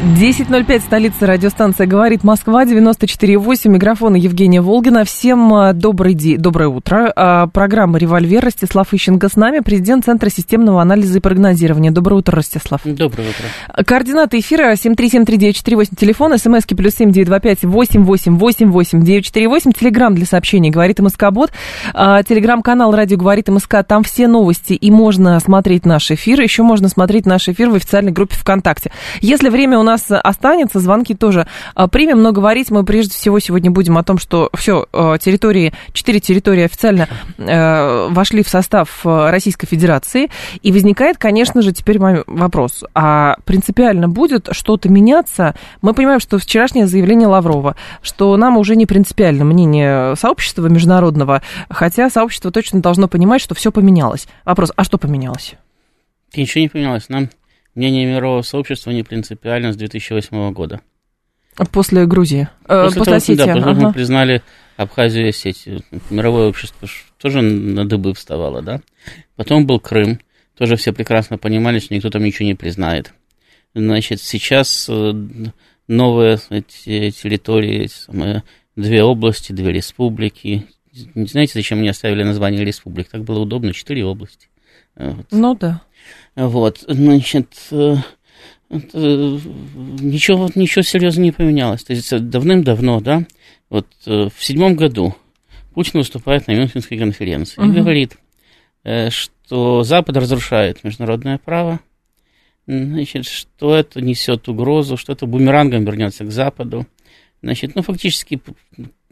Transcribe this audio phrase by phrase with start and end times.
[0.00, 5.04] 10.05, столица радиостанция «Говорит Москва», 94.8, микрофона Евгения Волгина.
[5.04, 7.12] Всем а, добрый день, доброе утро.
[7.14, 11.90] А, программа «Револьвер», Ростислав Ищенко с нами, президент Центра системного анализа и прогнозирования.
[11.90, 12.80] Доброе утро, Ростислав.
[12.84, 13.84] Доброе утро.
[13.84, 21.50] Координаты эфира 7373948, телефон, смски плюс 7925 888 948, телеграмм для сообщений «Говорит МСК-бот»,
[21.92, 26.88] а, телеграм-канал «Радио говорит МСК», там все новости, и можно смотреть наш эфир, еще можно
[26.88, 28.90] смотреть наш эфир в официальной группе ВКонтакте.
[29.20, 33.38] Если время у нас нас останется, звонки тоже а, примем, но говорить мы прежде всего
[33.38, 37.08] сегодня будем о том, что все, а, территории, четыре территории официально
[37.38, 40.30] э, вошли в состав э, Российской Федерации,
[40.62, 45.54] и возникает, конечно же, теперь вопрос, а принципиально будет что-то меняться?
[45.82, 52.10] Мы понимаем, что вчерашнее заявление Лаврова, что нам уже не принципиально мнение сообщества международного, хотя
[52.10, 54.28] сообщество точно должно понимать, что все поменялось.
[54.44, 55.54] Вопрос, а что поменялось?
[56.34, 57.08] Ничего не поменялось.
[57.08, 57.28] Нам
[57.74, 60.80] мнение мирового сообщества не принципиально с 2008 года.
[61.72, 62.48] После Грузии?
[62.66, 63.34] Э, после, после того, Осетии?
[63.36, 63.74] Да, ага.
[63.74, 64.42] мы признали
[64.76, 65.82] Абхазию и Осетию.
[66.08, 66.88] Мировое общество
[67.18, 68.80] тоже на дыбы вставало, да?
[69.36, 70.20] Потом был Крым.
[70.56, 73.12] Тоже все прекрасно понимали, что никто там ничего не признает.
[73.74, 75.12] Значит, сейчас э,
[75.86, 78.42] новые эти территории, самые,
[78.76, 80.66] две области, две республики.
[81.14, 83.08] Не знаете, зачем мне оставили название республик?
[83.08, 84.48] Так было удобно, четыре области.
[84.96, 85.26] Вот.
[85.30, 85.82] Ну да.
[86.36, 87.96] Вот, значит, э,
[88.70, 91.84] ничего, ничего серьезно не поменялось.
[91.84, 93.26] То есть давным-давно, да,
[93.68, 95.14] вот э, в седьмом году
[95.74, 97.70] Путин выступает на Мюнхенской конференции угу.
[97.70, 98.16] и говорит,
[98.84, 101.80] э, что Запад разрушает международное право,
[102.66, 106.86] значит, что это несет угрозу, что это бумерангом вернется к Западу.
[107.42, 108.40] Значит, ну, фактически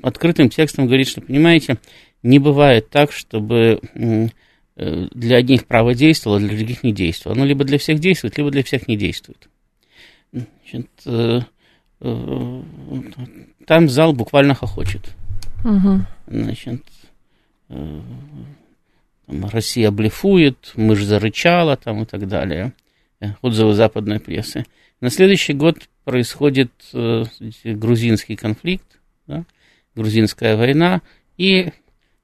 [0.03, 1.79] открытым текстом говорит, что, понимаете,
[2.23, 4.29] не бывает так, чтобы Э,
[4.78, 7.37] для одних право действовало, для других не действовало.
[7.37, 9.49] Оно либо для всех действует, либо для всех не действует.
[10.33, 11.41] Значит, э,
[12.00, 12.62] э,
[13.67, 15.15] там зал буквально хохочет.
[15.65, 16.00] Угу.
[16.28, 16.84] Значит,
[19.27, 22.72] Россия блефует, мышь зарычала там и так далее.
[23.43, 24.65] Отзывы западной прессы.
[25.00, 26.71] На следующий год происходит
[27.65, 28.87] грузинский конфликт,
[29.27, 29.44] да,
[29.94, 31.03] грузинская война,
[31.37, 31.72] и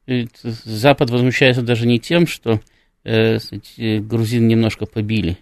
[0.06, 2.60] Запад возмущается даже не тем, что
[3.04, 3.38] э,
[4.00, 5.38] грузин немножко побили.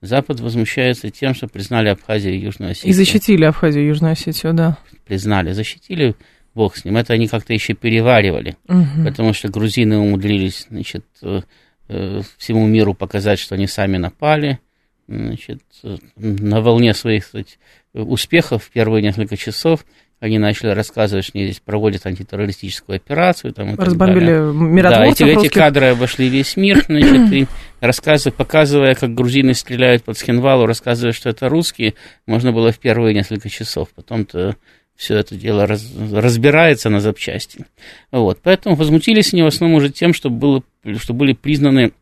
[0.00, 2.90] Запад возмущается тем, что признали Абхазию и Южную Осетию.
[2.90, 4.76] И защитили Абхазию и Южную Осетию, да.
[5.06, 6.14] Признали, защитили,
[6.54, 6.96] бог с ним.
[6.96, 9.04] Это они как-то еще переваривали, угу.
[9.04, 11.40] потому что грузины умудрились, значит, э,
[11.88, 14.60] э, всему миру показать, что они сами напали,
[15.08, 17.56] значит, э, на волне своих кстати,
[17.94, 19.84] успехов в первые несколько часов
[20.24, 23.52] они начали рассказывать, что они здесь проводят антитеррористическую операцию.
[23.52, 27.46] Там, Разбомбили миротворцев Да, эти, эти кадры обошли весь мир, значит, и
[27.80, 31.94] рассказывая, показывая, как грузины стреляют под Схенвалу, рассказывая, что это русские,
[32.26, 33.90] можно было в первые несколько часов.
[33.94, 34.56] Потом-то
[34.96, 37.66] все это дело раз, разбирается на запчасти.
[38.10, 40.62] Вот, поэтому возмутились они в основном уже тем, что, было,
[40.96, 41.92] что были признаны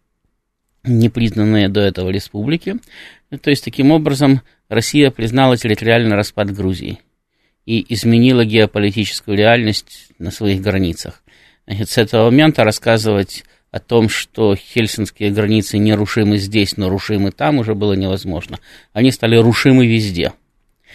[0.85, 2.77] непризнанные до этого республики.
[3.43, 7.01] То есть, таким образом, Россия признала территориальный распад Грузии
[7.67, 11.23] и изменила геополитическую реальность на своих границах.
[11.67, 17.59] Значит, с этого момента рассказывать о том, что хельсинские границы нерушимы здесь, но рушимы там,
[17.59, 18.59] уже было невозможно.
[18.93, 20.33] Они стали рушимы везде.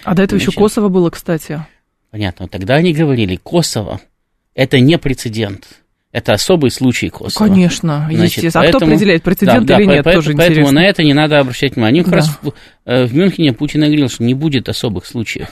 [0.04, 1.66] А до этого Значит, еще Косово было, кстати.
[2.12, 2.48] Понятно.
[2.48, 4.00] Тогда они говорили, Косово–
[4.54, 5.68] это не прецедент.
[6.12, 7.48] Это особый случай Косово.
[7.48, 8.66] Конечно, Значит, естественно.
[8.66, 10.82] А кто определяет, прецедент да, или да, нет, поэтому, тоже поэтому интересно.
[10.82, 12.04] на это не надо обращать внимание.
[12.04, 12.18] Как да.
[12.18, 12.54] раз в,
[12.86, 15.50] э, в Мюнхене Путин говорил, что не будет особых случаев.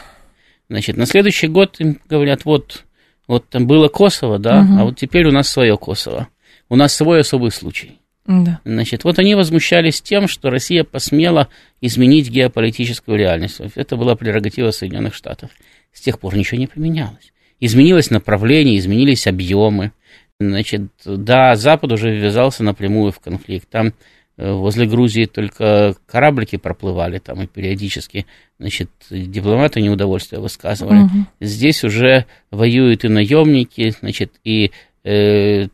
[0.70, 2.86] Значит, на следующий год им говорят, вот,
[3.28, 4.80] вот там было Косово, да, угу.
[4.80, 6.28] а вот теперь у нас свое Косово.
[6.70, 8.00] У нас свой особый случай.
[8.26, 8.60] Да.
[8.66, 11.48] Значит, вот они возмущались тем, что Россия посмела
[11.80, 13.62] изменить геополитическую реальность.
[13.76, 15.52] Это была прерогатива Соединенных Штатов.
[15.94, 17.32] С тех пор ничего не поменялось.
[17.60, 19.92] Изменилось направление, изменились объемы.
[20.40, 23.70] Значит, да, Запад уже ввязался напрямую в конфликт.
[23.70, 23.94] Там
[24.38, 28.26] возле Грузии только кораблики проплывали там и периодически,
[28.60, 31.04] значит, дипломаты неудовольствие высказывали.
[31.04, 31.26] Угу.
[31.42, 34.72] Здесь уже воюют и наемники, значит, и
[35.04, 35.68] э,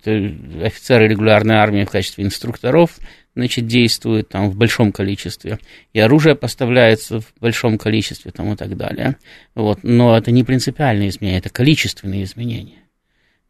[0.64, 2.98] офицеры регулярной армии в качестве инструкторов,
[3.36, 5.58] значит, действуют там в большом количестве,
[5.94, 9.16] и оружие поставляется в большом количестве там и так далее.
[9.56, 9.80] Вот.
[9.84, 12.80] Но это не принципиальные изменения, это количественные изменения.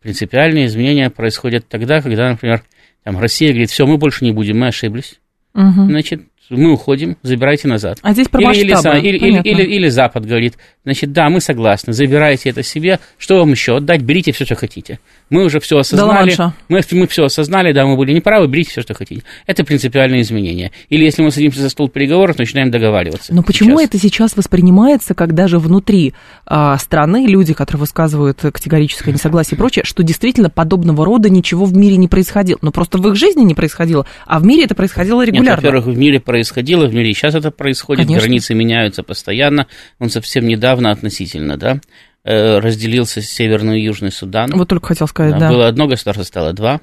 [0.01, 2.63] Принципиальные изменения происходят тогда, когда, например,
[3.03, 5.19] там Россия говорит, все, мы больше не будем, мы ошиблись.
[5.53, 5.87] Мгм.
[5.87, 7.99] Значит, мы уходим, забирайте назад.
[8.01, 8.99] А здесь про Или, или, масштабы.
[8.99, 13.51] или, или, или- или Запад говорит, значит, да, мы согласны, забирайте это себе, что вам
[13.51, 14.99] еще отдать, берите все, что хотите.
[15.29, 16.53] Мы уже все осознали, Ла-Манша.
[16.67, 19.23] мы, мы все осознали, да, мы были неправы, берите все, что хотите.
[19.47, 20.71] Это принципиальные изменения.
[20.89, 23.33] Или если мы садимся за стол переговоров, начинаем договариваться.
[23.33, 23.89] Но почему Сейчас.
[23.89, 26.13] это сейчас воспринимается, как даже внутри
[26.45, 31.75] а, страны люди, которые высказывают категорическое несогласие и прочее, что действительно подобного рода ничего в
[31.77, 32.59] мире не происходило?
[32.61, 35.55] Ну, просто в их жизни не происходило, а в мире это происходило Нет, регулярно.
[35.57, 38.21] во-первых, в мире происходило, в мире и сейчас это происходит, Конечно.
[38.25, 39.67] границы меняются постоянно.
[39.99, 41.79] Он совсем недавно относительно, да,
[42.23, 44.51] э, разделился Северный и Южный Судан.
[44.53, 45.49] вот только хотел сказать, Да, да.
[45.49, 46.79] Было одно государство, стало два.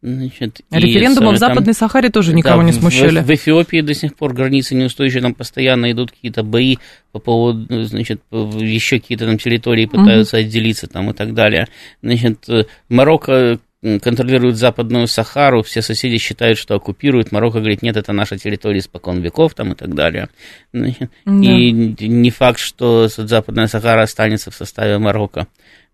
[0.00, 3.18] Значит, и Референдумы в там- Западной Сахаре тоже никого Да, не в- смущали.
[3.20, 6.76] В, в Эфиопии до сих пор границы неустойчивые, там постоянно идут какие-то бои
[7.10, 11.66] по поводу, ну, значит, в- еще какие-то там территории пытаются отделиться там и так далее.
[12.00, 17.96] Значит, э, Марокко м, контролирует Западную Сахару, все соседи считают, что оккупируют, Марокко говорит, нет,
[17.96, 20.28] это наша территория испокон веков там и так далее.
[20.72, 21.32] Значит, Да.
[21.32, 25.46] И не факт, что Западная Сахара останется в составе Марокко.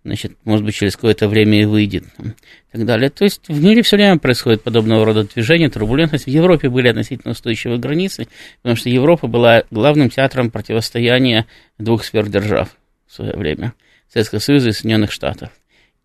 [0.05, 2.05] Значит, может быть, через какое-то время и выйдет.
[2.19, 2.33] и
[2.77, 3.09] так далее.
[3.09, 6.27] То есть в мире все время происходит подобного рода движения, турбулентность.
[6.27, 8.29] В Европе были относительно устойчивые границы,
[8.61, 11.47] потому что Европа была главным театром противостояния
[11.79, 12.77] двух сверхдержав
[13.07, 13.73] в свое время.
[14.13, 15.51] Советского Союза и Соединенных Штатов.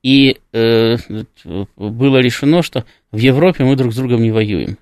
[0.01, 0.97] И э,
[1.75, 4.77] было решено, что в Европе мы друг с другом не воюем.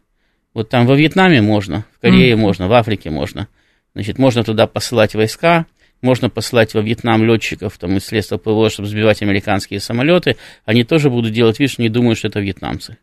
[0.54, 2.42] Вот там во Вьетнаме можно, в Корее Мгм.
[2.42, 3.48] можно, в Африке можно.
[3.94, 5.66] Значит, можно туда посылать войска,
[6.02, 10.38] можно послать во Вьетнам летчиков там, из средства ПВО, чтобы сбивать американские самолеты.
[10.66, 12.98] Они тоже будут делать вид, что не думают, что это вьетнамцы.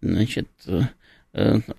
[0.00, 0.82] Значит, э,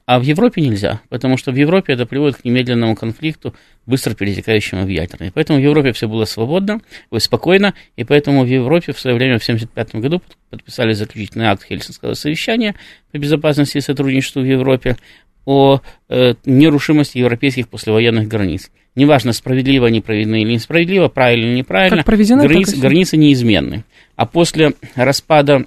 [0.06, 3.56] а в Европе нельзя, потому что в Европе это приводит к немедленному конфликту,
[3.86, 5.32] быстро перетекающему в ядерный.
[5.32, 9.40] Поэтому в Европе все было свободно, ой, спокойно, и поэтому в Европе в свое время,
[9.40, 12.76] в 1975 году, под- подписали заключительный акт Хельсинского совещания
[13.12, 14.98] по безопасности и сотрудничеству в Европе
[15.46, 15.80] о
[16.10, 18.72] э, нерушимости европейских послевоенных границ.
[18.96, 23.84] Неважно, справедливо они проведены или несправедливо, правильно или неправильно, Как проведены, так и границы, неизменны.
[24.16, 25.66] А после распада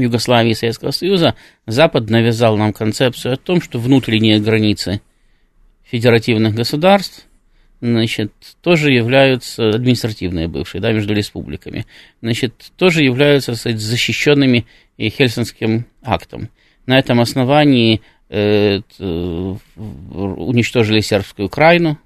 [0.00, 1.34] Югославии и Советского Союза
[1.66, 5.00] Запад навязал нам концепцию о том, что внутренние границы
[5.84, 7.26] федеративных государств
[7.80, 11.86] значит, тоже являются административные бывшие, да, между республиками,
[12.20, 14.66] значит, тоже являются, сказать, защищенными
[14.96, 16.50] и Хельсинским актом.
[16.86, 21.98] На этом основании э, в- уничтожили сербскую Украину,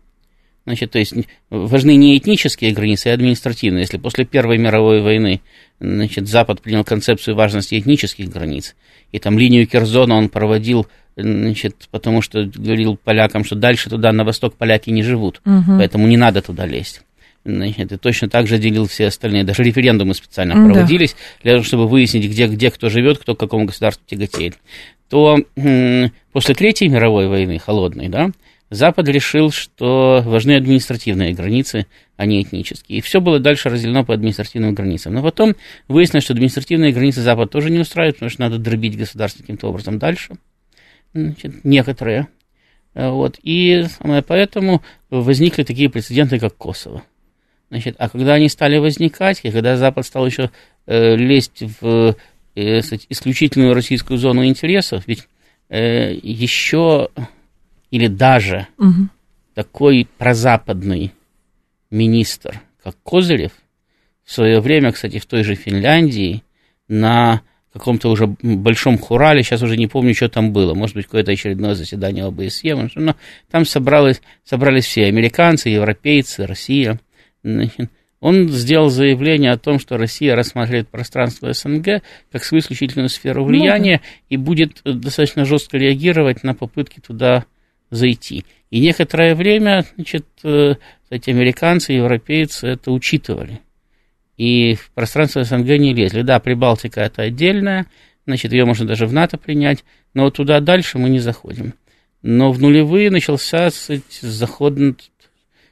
[0.67, 1.13] Значит, то есть
[1.51, 3.83] важны не этнические границы, а административные.
[3.83, 5.43] Если после Первой мировой войны
[5.79, 8.75] значит, Запад принял концепцию важности этнических границ,
[9.13, 14.25] и там линию Керзона он проводил, значит, потому что говорил полякам, что дальше туда, на
[14.25, 15.79] восток, поляки не живут, Мгм.
[15.79, 17.03] поэтому не надо туда лезть.
[17.45, 19.45] Значит, и точно так же делил все остальные.
[19.45, 20.73] Даже референдумы специально М, да.
[20.73, 24.55] проводились, для того, чтобы выяснить, где, где кто живет, кто к какому государству тяготеет.
[25.11, 25.39] То
[26.33, 28.31] после Третьей мировой войны, холодной, да,
[28.71, 32.99] Запад решил, что важны административные границы, а не этнические.
[32.99, 35.15] И все было дальше разделено по административным границам.
[35.15, 35.55] Но потом
[35.89, 39.99] выяснилось, что административные границы Запад тоже не устраивают, потому что надо дробить государство каким-то образом
[39.99, 40.35] дальше.
[41.13, 42.29] Значит, некоторые.
[42.95, 43.39] А, Вот.
[43.43, 43.85] И
[44.27, 47.03] поэтому возникли такие прецеденты, как Косово.
[47.71, 50.51] Значит, а когда они стали возникать, и когда Запад стал еще
[50.87, 52.17] э, лезть в
[52.55, 55.27] э, исключительную российскую зону интересов, ведь
[55.71, 57.09] э, еще
[57.95, 59.09] или даже Мгм.
[59.55, 61.13] такой прозападный
[61.93, 63.53] министр, как Козырев,
[64.25, 66.43] в свое время, кстати, в той же Финляндии,
[66.89, 71.31] на каком-то уже большом хурале, сейчас уже не помню, что там было, может быть, какое-то
[71.31, 73.15] очередное заседание ОБСЕ, но
[73.49, 76.99] там собралось, собрались все, американцы, европейцы, Россия.
[78.21, 84.01] Он сделал заявление о том, что Россия рассматривает пространство СНГ как свою исключительную сферу влияния
[84.31, 87.45] и будет э, достаточно жестко реагировать на попытки туда
[87.91, 88.45] зайти.
[88.71, 93.61] И некоторое время, значит, эти американцы, европейцы это учитывали.
[94.37, 96.23] И в пространство СНГ не лезли.
[96.23, 97.87] Да, Прибалтика это отдельная,
[98.27, 101.75] значит, ее можно даже в НАТО принять, но туда дальше мы не заходим.
[102.23, 103.69] Но в нулевые начался
[104.21, 104.75] заход,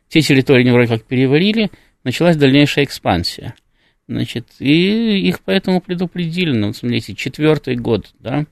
[0.08, 1.70] те территории вроде как переварили,
[2.04, 3.54] началась дальнейшая экспансия.
[4.06, 6.52] Значит, и их поэтому предупредили.
[6.52, 8.44] Ну, смотрите, четвертый год, да,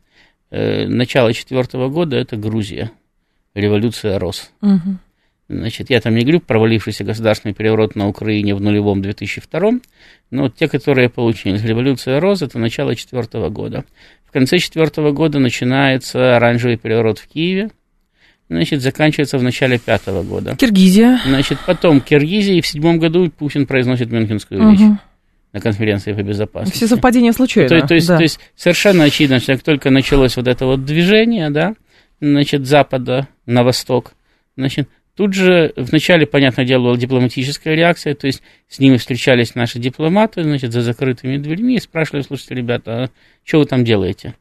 [0.50, 2.90] э, начало четвертого года это Грузия,
[3.54, 4.50] революция РОС.
[4.60, 4.98] Мгм.
[5.48, 9.72] Значит, я там не говорю провалившийся государственный переворот на Украине в нулевом 2002,
[10.30, 11.64] но вот те, которые получились.
[11.64, 13.84] Революция РОС– это начало четвертого года.
[14.26, 17.70] В конце четвертого года начинается оранжевый переворот в Киеве,
[18.48, 20.54] значит, заканчивается в начале пятого года.
[20.56, 21.20] Киргизия.
[21.26, 24.80] Значит, потом Киргизия, и в седьмом году Путин произносит Мюнхенскую речь.
[24.80, 25.00] Мгм.
[25.52, 26.76] на конференции по безопасности.
[26.76, 27.68] Все совпадения случайно.
[27.68, 28.18] То, то, есть, да.
[28.18, 31.74] то есть совершенно очевидно, что как только началось вот это вот движение, да,
[32.20, 34.12] значит, запада на восток,
[34.56, 39.78] значит, тут же вначале, понятное дело, была дипломатическая реакция, то есть с ними встречались наши
[39.78, 43.10] дипломаты, значит, за закрытыми дверьми и спрашивали, слушайте, ребята, а
[43.44, 44.34] что вы там делаете?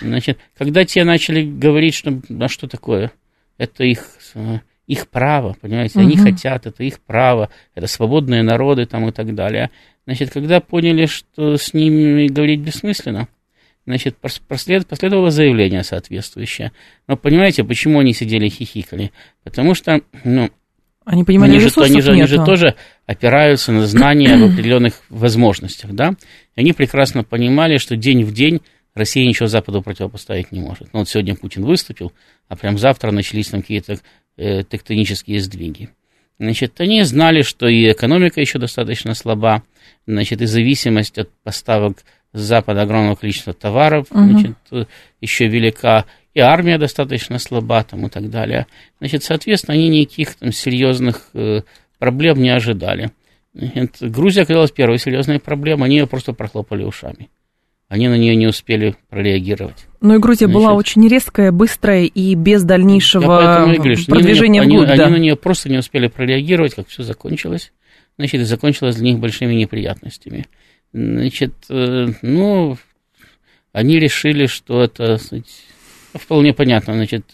[0.00, 3.12] Значит, когда те начали говорить, что, а что такое,
[3.58, 4.02] это их,
[4.86, 6.22] их право, понимаете, они угу.
[6.22, 9.70] хотят, это их право, это свободные народы там и так далее.
[10.06, 13.28] Значит, когда поняли, что с ними говорить бессмысленно,
[13.86, 14.16] значит,
[14.48, 16.72] послед, последовало заявление соответствующее.
[17.06, 19.12] Но понимаете, почему они сидели и хихикали?
[19.42, 20.50] Потому что, ну,
[21.04, 22.76] они понимали, они же, они, же, они же тоже
[23.06, 26.14] опираются на знания об определенных возможностях, да?
[26.56, 28.62] И они прекрасно понимали, что день в день
[28.94, 30.92] Россия ничего Западу противопоставить не может.
[30.92, 32.12] Ну, вот сегодня Путин выступил,
[32.48, 33.98] а прям завтра начались там какие-то
[34.36, 35.90] э, тектонические сдвиги.
[36.38, 39.62] Значит, они знали, что и экономика еще достаточно слаба,
[40.06, 41.98] значит, и зависимость от поставок
[42.34, 44.20] с Запада огромного количества товаров, угу.
[44.20, 44.88] значит,
[45.22, 48.66] еще велика, и армия достаточно слаба там и так далее.
[48.98, 51.62] Значит, соответственно, они никаких там серьезных э,
[51.98, 53.12] проблем не ожидали.
[53.54, 57.30] Значит, Грузия оказалась первой серьезной проблемой, они ее просто прохлопали ушами
[57.88, 59.86] они на нее не успели прореагировать.
[60.00, 64.76] Ну и Грузия Значит, была очень резкая, быстрая и без дальнейшего и говорю, продвижения они,
[64.76, 64.88] вглубь.
[64.88, 65.04] Они, да.
[65.06, 67.72] они на нее просто не успели прореагировать, как все закончилось.
[68.18, 70.46] Значит, и закончилось для них большими неприятностями.
[70.94, 72.78] Значит, э, ну,
[73.72, 75.52] они решили, что это сказать,
[76.14, 76.94] вполне понятно.
[76.94, 77.24] Значит,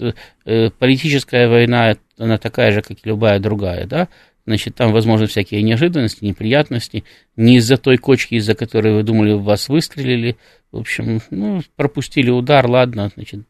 [0.47, 4.09] э, политическая война, она такая же, как и любая другая, да,
[4.47, 7.05] Значит, там, возможно, всякие неожиданности, неприятности.
[7.37, 10.39] Не из-за той кочки, из-за которой вы думали, в вас выстрелили.
[10.73, 13.43] В общем, ну, пропустили удар, ладно, значит,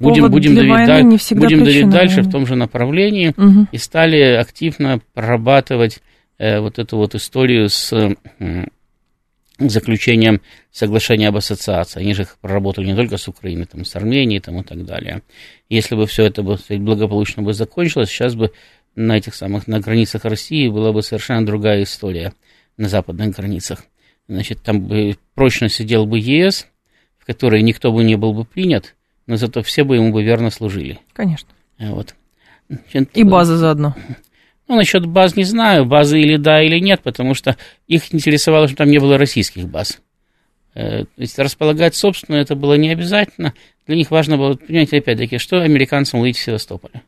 [0.00, 1.02] будем, будем, давить, да,
[1.36, 3.32] будем давить дальше в том же направлении.
[3.36, 3.68] Угу.
[3.72, 6.02] И стали активно прорабатывать
[6.38, 8.66] э, вот эту вот историю с э,
[9.58, 10.40] заключением
[10.72, 12.00] соглашения об ассоциации.
[12.00, 15.22] Они же их проработали не только с Украиной, там, с Арменией там, и так далее.
[15.68, 18.52] Если бы все это бы, благополучно бы закончилось, сейчас бы
[18.96, 22.32] на этих самых, на границах России была бы совершенно другая история
[22.76, 23.84] на западных границах.
[24.28, 26.66] Значит, там бы прочно сидел бы ЕС,
[27.18, 28.94] в который никто бы не был бы принят,
[29.26, 30.98] но зато все бы ему бы верно служили.
[31.12, 31.48] Конечно.
[31.78, 32.14] Вот.
[32.68, 33.94] Значит, И база заодно.
[34.66, 37.56] Ну, насчет баз не знаю, базы или да, или нет, потому что
[37.86, 40.00] их интересовало, что там не было российских баз.
[40.74, 43.52] Э, то есть располагать собственно это было не обязательно.
[43.86, 47.02] Для них важно было, понимаете, опять-таки, что американцам ловить в Севастополе.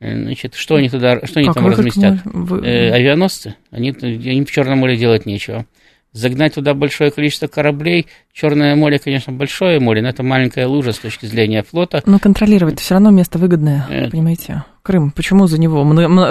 [0.00, 2.20] Э, значит, что они туда, что они как там разместят?
[2.24, 2.66] Вы...
[2.66, 3.54] Э, авианосцы?
[3.70, 5.66] Они, они в Черном море делать нечего.
[6.12, 8.06] Загнать туда большое количество кораблей.
[8.34, 12.02] Черное море, конечно, большое море, но это маленькая лужа с точки зрения флота.
[12.04, 14.10] Но контролировать все равно место выгодное, это...
[14.10, 14.64] понимаете?
[14.82, 15.84] Крым, почему за него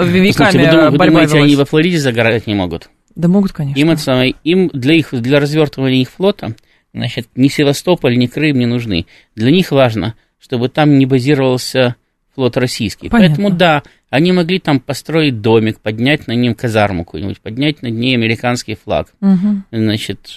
[0.06, 0.90] веками Слушайте, вы, дум...
[0.92, 1.46] вы думаете, велась?
[1.48, 2.90] они во Флориде загорать не могут?
[3.16, 3.78] Да могут, конечно.
[3.80, 6.54] Им, это самое, им для, их, для развертывания их флота,
[6.94, 9.06] значит, ни Севастополь, ни Крым не нужны.
[9.34, 11.96] Для них важно, чтобы там не базировался
[12.34, 13.08] флот российский.
[13.08, 13.36] Понятно.
[13.36, 18.14] Поэтому да, они могли там построить домик, поднять на нем казарму какую-нибудь, поднять над ней
[18.14, 19.62] американский флаг, угу.
[19.70, 20.36] значит,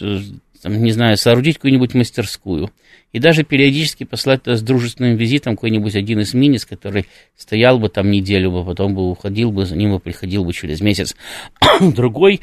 [0.61, 2.71] там, не знаю, соорудить какую-нибудь мастерскую.
[3.11, 7.05] И даже периодически послать с дружественным визитом какой-нибудь один из минис, который
[7.37, 10.81] стоял бы там неделю, бы потом бы уходил бы, за ним бы приходил бы через
[10.81, 11.15] месяц
[11.79, 12.41] другой.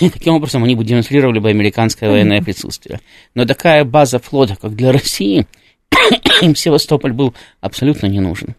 [0.00, 3.00] И таким образом они бы демонстрировали бы американское военное присутствие.
[3.34, 5.46] Но такая база флота, как для России,
[6.42, 8.54] им Севастополь был абсолютно не нужен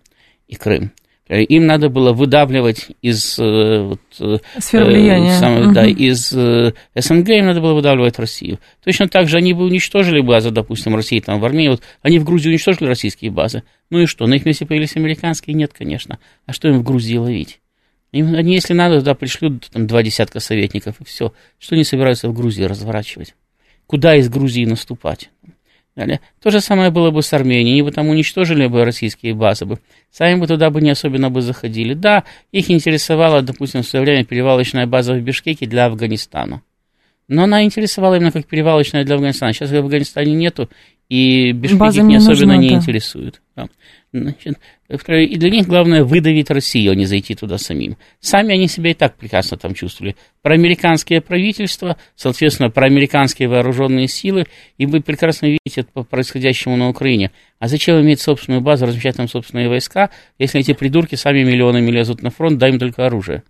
[0.47, 0.91] и Крым.
[1.29, 5.39] Им надо было выдавливать из, э, вот, э, Сферы влияния.
[5.39, 5.73] Сам, угу.
[5.73, 8.59] да, из э, СНГ, им надо было выдавливать Россию.
[8.83, 11.69] Точно так же они бы уничтожили базы, допустим, России там в Армении.
[11.69, 13.63] Вот они в Грузии уничтожили российские базы.
[13.89, 15.55] Ну и что, на их месте появились американские?
[15.55, 16.19] Нет, конечно.
[16.45, 17.61] А что им в Грузии ловить?
[18.11, 21.33] Им, они, если надо, туда пришлют там, два десятка советников, и все.
[21.57, 23.33] Что они собираются в Грузии разворачивать?
[23.87, 25.29] Куда из Грузии наступать?
[25.95, 26.21] Далее.
[26.41, 29.79] То же самое было бы с Арменией, бы там уничтожили бы российские базы бы,
[30.11, 31.93] сами бы туда бы не особенно бы заходили.
[31.93, 36.63] Да, их интересовала, допустим, в свое время перевалочная база в Бишкеке для Афганистана.
[37.27, 39.53] Но она интересовала именно как перевалочная для Афганистана.
[39.53, 40.67] Сейчас в Афганистане нету,
[41.13, 42.75] и Бишкек их не, особенно нужна, не да.
[42.75, 43.39] интересует.
[43.55, 43.67] Да.
[44.11, 44.57] Значит,
[44.89, 47.97] и для них главное выдавить Россию, а не зайти туда самим.
[48.19, 50.15] Сами они себя и так прекрасно там чувствовали.
[50.41, 54.47] Про американское правительство, соответственно, про американские вооруженные силы,
[54.79, 57.29] и вы прекрасно видите по происходящему на Украине.
[57.59, 62.23] А зачем иметь собственную базу, размещать там собственные войска, если эти придурки сами миллионами лезут
[62.23, 63.43] на фронт, дай им только оружие?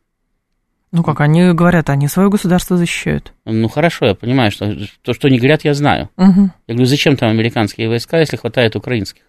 [0.93, 3.33] Ну как, они говорят, они свое государство защищают.
[3.45, 6.09] Ну хорошо, я понимаю, что то, что они говорят, я знаю.
[6.17, 6.51] Угу.
[6.67, 9.23] Я говорю, зачем там американские войска, если хватает украинских?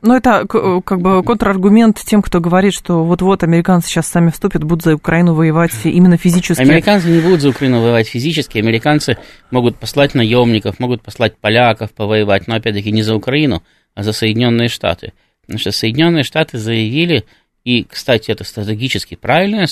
[0.00, 4.82] Ну, это как бы контраргумент тем, кто говорит, что вот-вот американцы сейчас сами вступят, будут
[4.82, 6.62] за Украину воевать именно физически.
[6.62, 9.18] Американцы не будут за Украину воевать физически, американцы
[9.50, 13.62] могут послать наемников, могут послать поляков повоевать, но опять-таки не за Украину,
[13.94, 15.12] а за Соединенные Штаты.
[15.42, 17.26] Потому что Соединенные Штаты заявили,
[17.66, 19.66] и, кстати, это стратегически правильно,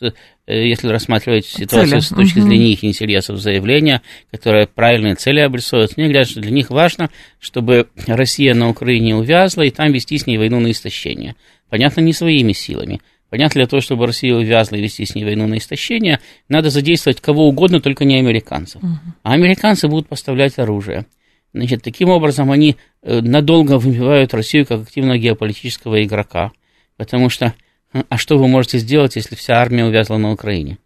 [0.00, 0.12] э,
[0.46, 1.98] если рассматривать ситуацию цели.
[1.98, 2.46] с точки угу.
[2.46, 5.96] зрения их интересов заявления, которое правильные цели обрисовывает.
[5.96, 10.26] Мне говорят, что для них важно, чтобы Россия на Украине увязла, и там вести с
[10.28, 11.34] ней войну на истощение.
[11.68, 13.00] Понятно, не своими силами.
[13.28, 17.20] Понятно, для того, чтобы Россия увязла и вести с ней войну на истощение, надо задействовать
[17.20, 18.84] кого угодно, только не американцев.
[18.84, 18.98] Угу.
[19.24, 21.06] А американцы будут поставлять оружие.
[21.52, 26.52] Значит, таким образом они э, надолго выбивают Россию как активного геополитического игрока–
[27.04, 27.52] Потому что,
[27.92, 30.78] а что вы можете сделать, если вся армия увязла на Украине?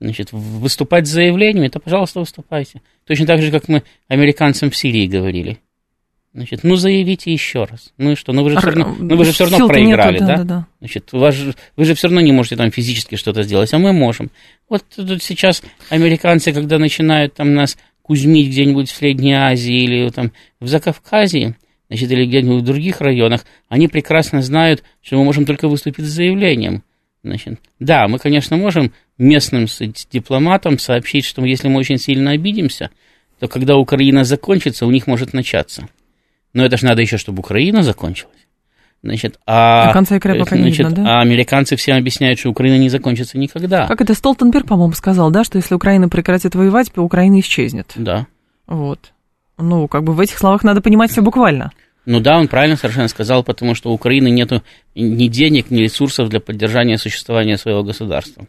[0.00, 2.80] Значит, выступать с заявлениями, то, пожалуйста, выступайте.
[3.06, 5.58] Точно так же, как мы американцам в Сирии говорили.
[6.34, 7.92] Значит, ну заявите еще раз.
[7.98, 8.32] Ну и что?
[8.32, 10.44] Ну вы же все равно, ну, вы же все равно проиграли, нету, да, да?
[10.44, 10.66] да?
[10.80, 13.78] Значит, у вас же, вы же все равно не можете там физически что-то сделать, а
[13.78, 14.30] мы можем.
[14.68, 20.32] Вот тут сейчас американцы, когда начинают там нас кузмить где-нибудь в Средней Азии или там
[20.58, 21.54] в Закавказье,
[21.92, 26.08] значит, или где-нибудь в других районах, они прекрасно знают, что мы можем только выступить с
[26.08, 26.82] заявлением.
[27.22, 29.66] Значит, да, мы, конечно, можем местным
[30.10, 32.88] дипломатам сообщить, что если мы очень сильно обидимся,
[33.38, 35.86] то когда Украина закончится, у них может начаться.
[36.54, 38.38] Но это же надо еще, чтобы Украина закончилась.
[39.02, 41.18] Значит, а, а конца и края пока значит, не видно, да?
[41.18, 43.86] А американцы всем объясняют, что Украина не закончится никогда.
[43.86, 47.92] Как это Столтенберг, по-моему, сказал, да, что если Украина прекратит воевать, то Украина исчезнет.
[47.96, 48.26] Да.
[48.66, 49.12] Вот.
[49.58, 51.72] Ну, как бы в этих словах надо понимать все буквально.
[52.04, 54.52] Ну да, он правильно совершенно сказал, потому что у Украины нет
[54.94, 58.46] ни денег, ни ресурсов для поддержания существования своего государства.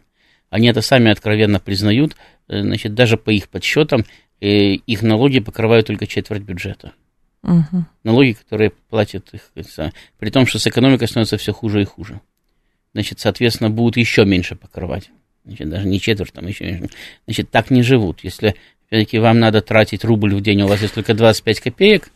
[0.50, 2.16] Они это сами откровенно признают,
[2.48, 4.04] э, значит, даже по их подсчетам,
[4.40, 6.92] э, их налоги покрывают только четверть бюджета.
[7.42, 7.84] Угу.
[8.04, 9.50] Налоги, которые платят их,
[10.18, 12.20] при том, что с экономикой становится все хуже и хуже.
[12.92, 15.10] Значит, соответственно, будут еще меньше покрывать.
[15.44, 16.90] Значит, даже не четверть, там еще меньше.
[17.26, 18.20] Значит, так не живут.
[18.22, 18.54] Если
[18.86, 22.10] все-таки вам надо тратить рубль в день, у вас есть только 25 копеек,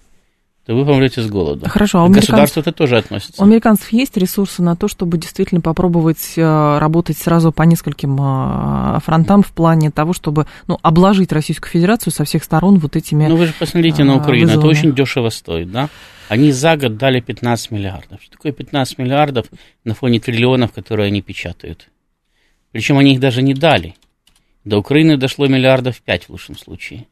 [0.68, 1.66] то вы помрете с голоду.
[1.66, 3.40] Хорошо, а у государству это тоже относится.
[3.40, 9.00] У американцев есть ресурсы на то, чтобы действительно попробовать э, работать сразу по нескольким э,
[9.00, 13.36] фронтам в плане того, чтобы ну, обложить Российскую Федерацию со всех сторон вот этими Ну
[13.36, 14.70] вы же посмотрите на Украину, вызовами.
[14.70, 15.88] это очень дешево стоит, да?
[16.28, 18.20] Они за год дали 15 миллиардов.
[18.20, 19.46] Что такое 15 миллиардов
[19.84, 21.88] на фоне триллионов, которые они печатают?
[22.72, 23.94] Причем они их даже не дали.
[24.66, 27.06] До Украины дошло миллиардов пять в лучшем случае.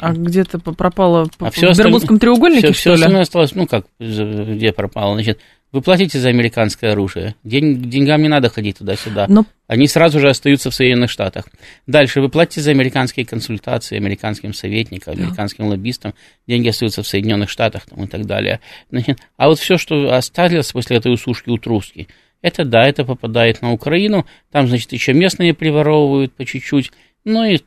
[0.00, 4.72] А где-то пропало а в все Бермудском треугольнике, все, все остальное осталось, ну как, где
[4.72, 5.40] пропало, значит,
[5.72, 9.44] вы платите за американское оружие, День, деньгам не надо ходить туда-сюда, Но...
[9.66, 11.48] они сразу же остаются в Соединенных Штатах.
[11.86, 16.14] Дальше вы платите за американские консультации американским советникам, американским лоббистам,
[16.46, 18.60] деньги остаются в Соединенных Штатах там, и так далее.
[18.90, 22.08] Значит, а вот все, что осталось после этой усушки утруски,
[22.40, 26.92] это да, это попадает на Украину, там, значит, еще местные приворовывают по чуть-чуть,
[27.24, 27.58] ну и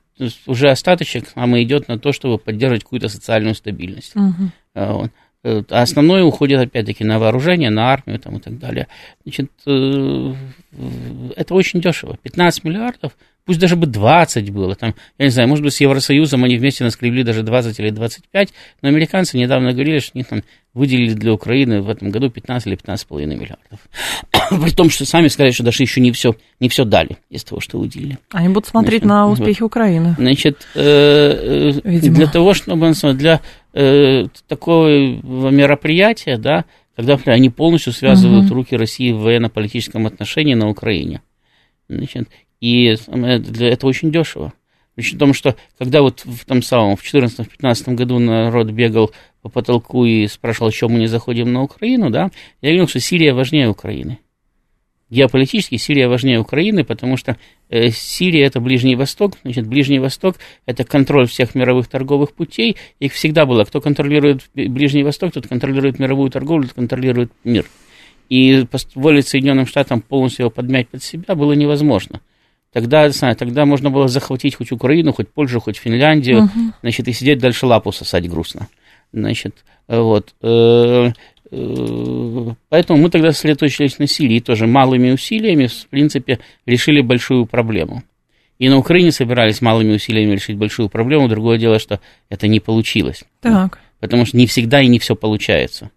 [0.46, 4.16] уже остаточек нам идет на то, чтобы поддерживать какую-то социальную стабильность.
[4.16, 4.52] Угу.
[4.74, 5.10] А
[5.70, 8.88] основное уходит опять-таки на вооружение, на армию там, и так далее.
[9.24, 10.34] Значит, э,
[11.36, 12.18] это очень дешево.
[12.22, 13.16] 15 миллиардов
[13.48, 16.84] Пусть даже бы 20 было, там, я не знаю, может быть, с Евросоюзом они вместе
[16.84, 18.50] наскребли даже 20 или 25,
[18.82, 22.76] но американцы недавно говорили, что они там выделили для Украины в этом году 15 или
[22.76, 23.80] 15,5 миллиардов.
[24.62, 27.62] При том, что сами сказали, что даже еще не все, не все дали из того,
[27.62, 28.18] что выделили.
[28.34, 29.68] Они будут смотреть Значит, на успехи вот.
[29.68, 30.16] Украины.
[30.18, 33.40] Значит, э, э для того, чтобы для
[33.74, 36.66] э, такого мероприятия, да,
[36.98, 38.56] когда они полностью связывают угу.
[38.56, 41.22] руки России в военно-политическом отношении на Украине.
[41.90, 44.54] Значит, и это очень дешево.
[44.96, 49.12] Причем в том, что когда вот в том самом, в 2014-2015 году народ бегал
[49.44, 53.34] по потолку и спрашивал, чем мы не заходим на Украину, да, я говорил, что Сирия
[53.34, 54.18] важнее Украины.
[55.10, 57.38] Геополитически Сирия важнее Украины, потому что
[57.70, 63.14] э, Сирия это Ближний Восток, значит, Ближний Восток это контроль всех мировых торговых путей, их
[63.14, 67.66] всегда было, кто контролирует Ближний Восток, тот контролирует мировую торговлю, тот контролирует мир.
[68.30, 72.22] И позволить Соединенным Штатам полностью его подмять под себя было невозможно.
[72.74, 76.74] Тогда, знаю, тогда можно было захватить хоть Украину, хоть Польшу, хоть Финляндию, угу.
[76.82, 78.68] значит, и сидеть дальше лапу сосать грустно.
[79.14, 80.36] Значит, вот.
[80.42, 81.12] Э,
[81.50, 88.04] э, поэтому мы тогда сосредоточились на Сирии, тоже малыми усилиями, в принципе, решили большую проблему.
[88.60, 91.28] И на Украине собирались малыми усилиями решить большую проблему.
[91.28, 93.24] Другое дело, что это не получилось.
[93.40, 93.80] Так.
[94.00, 95.92] Потому что не всегда и не все получается.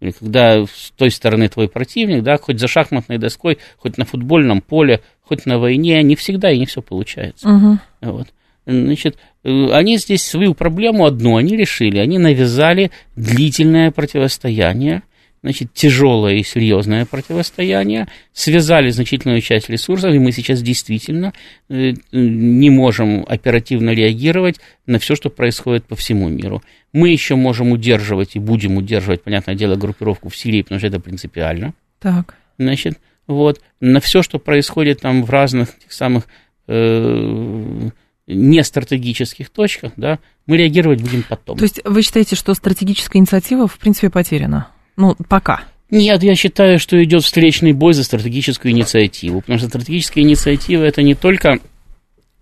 [0.00, 4.60] Или когда с той стороны твой противник, да, хоть за шахматной доской, хоть на футбольном
[4.60, 7.48] поле, хоть на войне, не всегда и не все получается.
[7.48, 7.78] Угу.
[8.02, 8.28] Вот.
[8.66, 11.98] Значит, э, они здесь свою проблему одну они решили.
[11.98, 15.02] Они навязали длительное противостояние,
[15.42, 21.32] значит, тяжелое и серьезное противостояние, связали значительную часть ресурсов, и мы сейчас действительно
[21.68, 26.62] э, не можем оперативно реагировать на все, что происходит по всему миру.
[26.92, 31.00] Мы еще можем удерживать и будем удерживать, понятное дело, группировку в Сирии, потому что это
[31.00, 31.74] принципиально.
[32.00, 32.36] Так.
[32.58, 36.26] Значит, вот, на все, что происходит там в разных тех самых
[36.68, 37.90] э,
[38.26, 41.58] нестратегических точках, да, мы реагировать будем потом.
[41.58, 44.68] То есть вы считаете, что стратегическая инициатива, в принципе, потеряна?
[44.96, 45.64] Ну, пока.
[45.90, 51.02] Нет, я считаю, что идет встречный бой за стратегическую инициативу, потому что стратегическая инициатива это
[51.02, 51.60] не только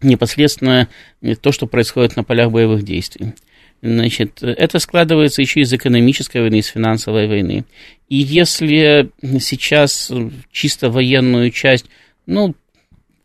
[0.01, 0.89] непосредственно
[1.41, 3.35] то, что происходит на полях боевых действий.
[3.83, 7.65] Значит, это складывается еще из экономической войны, из финансовой войны.
[8.09, 10.11] И если сейчас
[10.51, 11.85] чисто военную часть,
[12.25, 12.55] ну,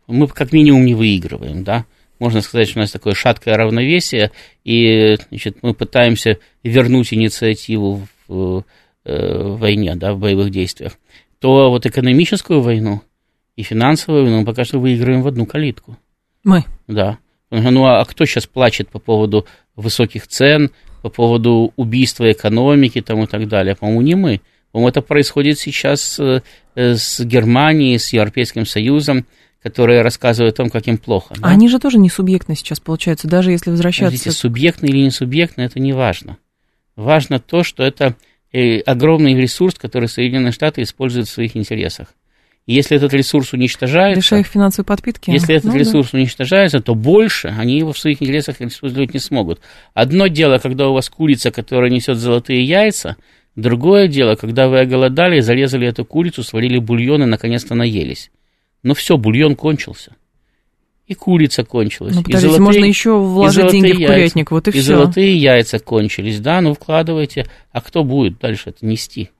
[0.06, 1.86] мы как минимум не выигрываем, да,
[2.18, 4.32] можно сказать, что у нас такое шаткое равновесие,
[4.64, 8.62] и значит, мы пытаемся вернуть инициативу в, э,
[9.04, 10.92] в войне, да, в боевых действиях,
[11.38, 13.02] то вот экономическую войну
[13.56, 15.96] и финансовую войну мы пока что выигрываем в одну калитку.
[16.44, 16.64] Мы?
[16.86, 17.18] Да.
[17.50, 20.70] Ну а кто сейчас плачет по поводу высоких цен,
[21.02, 23.74] по поводу убийства экономики там, и так далее?
[23.74, 24.40] По-моему, не мы.
[24.72, 26.42] По-моему, это происходит сейчас э,
[26.74, 29.26] с Германией, с Европейским Союзом,
[29.62, 31.34] которые рассказывают о том, как им плохо.
[31.36, 31.48] Да?
[31.48, 34.16] Они же тоже не субъектны сейчас, получается, даже если возвращаться...
[34.16, 36.38] Подождите, субъектны или не субъектны, это не важно.
[36.96, 38.14] Важно то, что это
[38.52, 42.08] э, огромный ресурс, который Соединенные Штаты используют в своих интересах.
[42.66, 44.20] И если этот ресурс уничтожается...
[44.20, 45.30] Лишая их финансовой подпитки.
[45.30, 46.18] Если этот ну, ресурс да.
[46.18, 49.60] уничтожается, то больше они его в своих интересах использовать не смогут.
[49.94, 53.16] Одно дело, когда у вас курица, которая несет золотые яйца,
[53.56, 58.30] другое дело, когда вы оголодали, зарезали эту курицу, сварили бульон и наконец-то наелись.
[58.82, 60.14] Но все, бульон кончился.
[61.10, 62.14] И курица кончилась.
[62.14, 64.78] Ну, подождите, и золотые, можно еще вложить деньги в курятник, вот и, и все.
[64.78, 67.46] И золотые яйца кончились, да, ну вкладывайте.
[67.72, 69.30] А кто будет дальше это нести?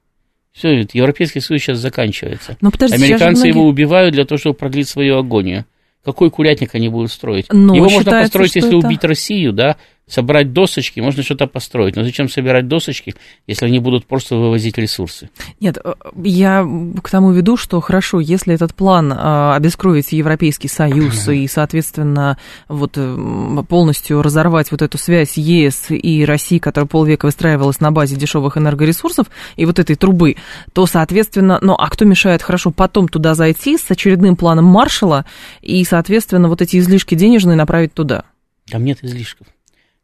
[0.50, 2.56] Все, Европейский Союз сейчас заканчивается.
[2.60, 3.48] Но подождите, Американцы многие...
[3.50, 5.64] его убивают для того, чтобы продлить свою агонию.
[6.04, 7.46] Какой курятник они будут строить?
[7.52, 8.84] Но его можно построить, если это...
[8.84, 9.76] убить Россию, да,
[10.10, 11.96] собрать досочки, можно что-то построить.
[11.96, 13.14] Но зачем собирать досочки,
[13.46, 15.30] если они будут просто вывозить ресурсы?
[15.60, 15.92] Нет, э,
[16.24, 16.66] я
[17.02, 22.36] к тому веду, что хорошо, если этот план а, обескровить Европейский Союз и, соответственно,
[22.68, 28.16] вот э, полностью разорвать вот эту связь ЕС и России, которая полвека выстраивалась на базе
[28.16, 30.36] дешевых энергоресурсов и вот этой трубы,
[30.72, 35.24] то, соответственно, ну а кто мешает хорошо потом туда зайти с очередным планом Маршала
[35.62, 38.24] и, соответственно, вот эти излишки денежные направить туда?
[38.70, 39.46] Там нет излишков.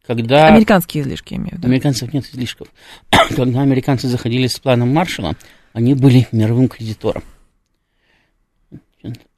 [0.07, 0.49] Когда...
[0.49, 1.67] Американские излишки, имею в виду.
[1.69, 2.69] Американцев нет излишков.
[3.37, 5.35] Когда американцы заходили с планом Маршала,
[5.73, 7.23] они были мировым кредитором.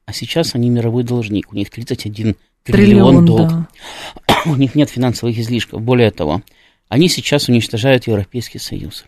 [0.05, 1.51] А сейчас они мировой должник.
[1.51, 3.49] У них 31 триллион, триллион долг.
[3.49, 3.69] Да.
[4.45, 5.81] У них нет финансовых излишков.
[5.81, 6.41] Более того,
[6.87, 9.05] они сейчас уничтожают Европейский Союз.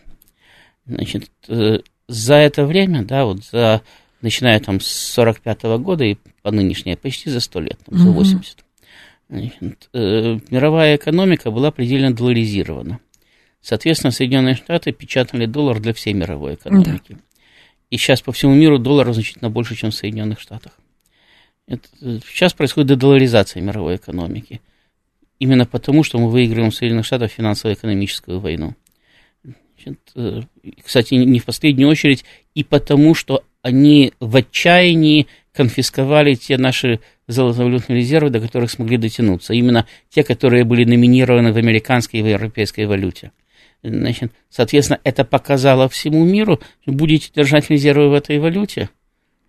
[0.86, 3.82] Значит, э, за это время, да, вот за,
[4.20, 8.10] начиная там с 45 -го года и по нынешнее, почти за 100 лет, там, за
[8.10, 8.64] 80,
[9.32, 13.00] Значит, э, мировая экономика была предельно долларизирована.
[13.62, 17.12] Соответственно, Соединенные Штаты печатали доллар для всей мировой экономики.
[17.14, 17.18] Да.
[17.88, 20.72] И сейчас по всему миру доллар значительно больше, чем в Соединенных Штатах.
[21.66, 21.88] Это,
[22.28, 24.60] сейчас происходит дедоларизация мировой экономики.
[25.38, 28.74] Именно потому, что мы выигрываем в Соединенных Штатах финансово-экономическую войну.
[29.42, 30.42] Значит, э,
[30.84, 37.98] кстати, не в последнюю очередь и потому, что они в отчаянии конфисковали те наши золотовалютные
[37.98, 39.54] резервы, до которых смогли дотянуться.
[39.54, 43.32] Именно те, которые были номинированы в американской и в европейской валюте.
[43.82, 48.88] Значит, соответственно, это показало всему миру, будете держать резервы в этой валюте–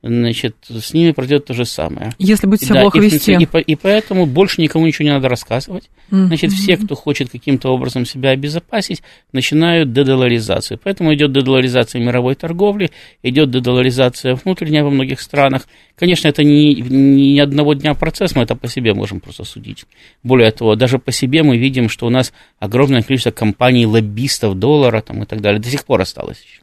[0.03, 2.13] значит, с ними пройдет то же самое.
[2.19, 3.31] Если будет себя да, плохо и, вести.
[3.31, 5.89] И, и, и поэтому больше никому ничего не надо рассказывать.
[6.11, 6.25] Mm-hmm.
[6.25, 10.77] Значит, все, кто хочет каким-то образом себя обезопасить, начинают дедоларизацию.
[10.83, 12.91] Поэтому идет дедоларизация мировой торговли,
[13.23, 15.67] идет дедоларизация внутренняя во многих странах.
[15.95, 19.85] Конечно, это не, не одного дня процесс, мы это по себе можем просто судить.
[20.21, 25.01] Более того, даже по себе мы видим, что у нас огромное количество компаний, лоббистов доллара
[25.01, 26.62] там, и так далее, до сих пор осталось еще.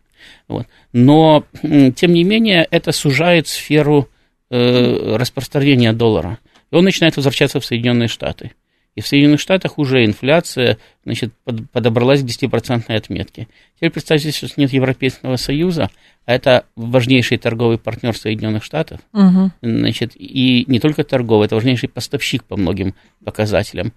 [0.51, 0.67] Вот.
[0.93, 4.09] Но, тем не менее, это сужает сферу
[4.51, 6.39] э, распространения доллара.
[6.73, 8.51] И он начинает возвращаться в Соединенные Штаты.
[8.97, 13.47] И в Соединенных Штатах уже инфляция значит, под, подобралась к 10% отметке.
[13.77, 15.89] Теперь представьте, что нет Европейского Союза,
[16.27, 19.01] а это важнейший торговый партнер Соединенных Штатов.
[19.13, 19.53] Угу.
[19.63, 23.93] Значит, и не только торговый, это важнейший поставщик по многим показателям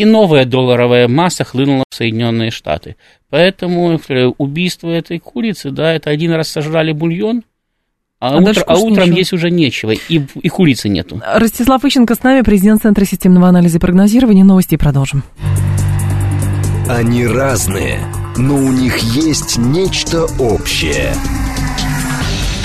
[0.00, 2.96] и новая долларовая масса хлынула Соединенные Штаты.
[3.28, 4.00] Поэтому
[4.38, 7.42] убийство этой курицы, да, это один раз сожрали бульон,
[8.18, 11.20] а, а, утро, а утром есть уже нечего, и, и курицы нету.
[11.34, 14.44] Ростислав Ищенко с нами, президент Центра системного анализа и прогнозирования.
[14.44, 15.24] Новости продолжим.
[16.88, 18.00] Они разные,
[18.38, 21.12] но у них есть нечто общее.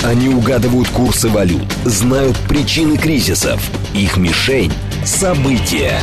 [0.05, 3.61] Они угадывают курсы валют, знают причины кризисов,
[3.93, 4.71] их мишень–
[5.05, 5.99] события.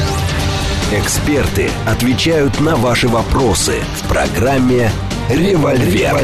[0.94, 4.90] Эксперты отвечают на ваши вопросы в программе
[5.30, 6.14] «Револьвер».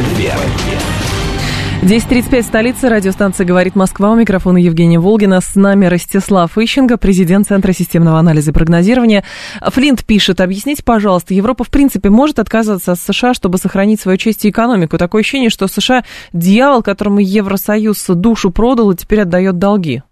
[1.80, 4.12] 10.35, столица, радиостанция «Говорит Москва».
[4.12, 5.40] У микрофона Евгения Волгина.
[5.40, 9.24] С нами Ростислав Ищенко, президент Центра системного анализа и прогнозирования.
[9.62, 14.44] Флинт пишет, объясните, пожалуйста, Европа в принципе может отказаться от США, чтобы сохранить свою честь
[14.44, 14.98] и экономику?
[14.98, 16.04] Такое ощущение, что США
[16.34, 20.02] дьявол, которому Евросоюз душу продал и теперь отдает долги.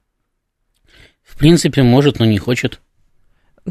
[1.22, 2.80] В принципе, может, но не хочет.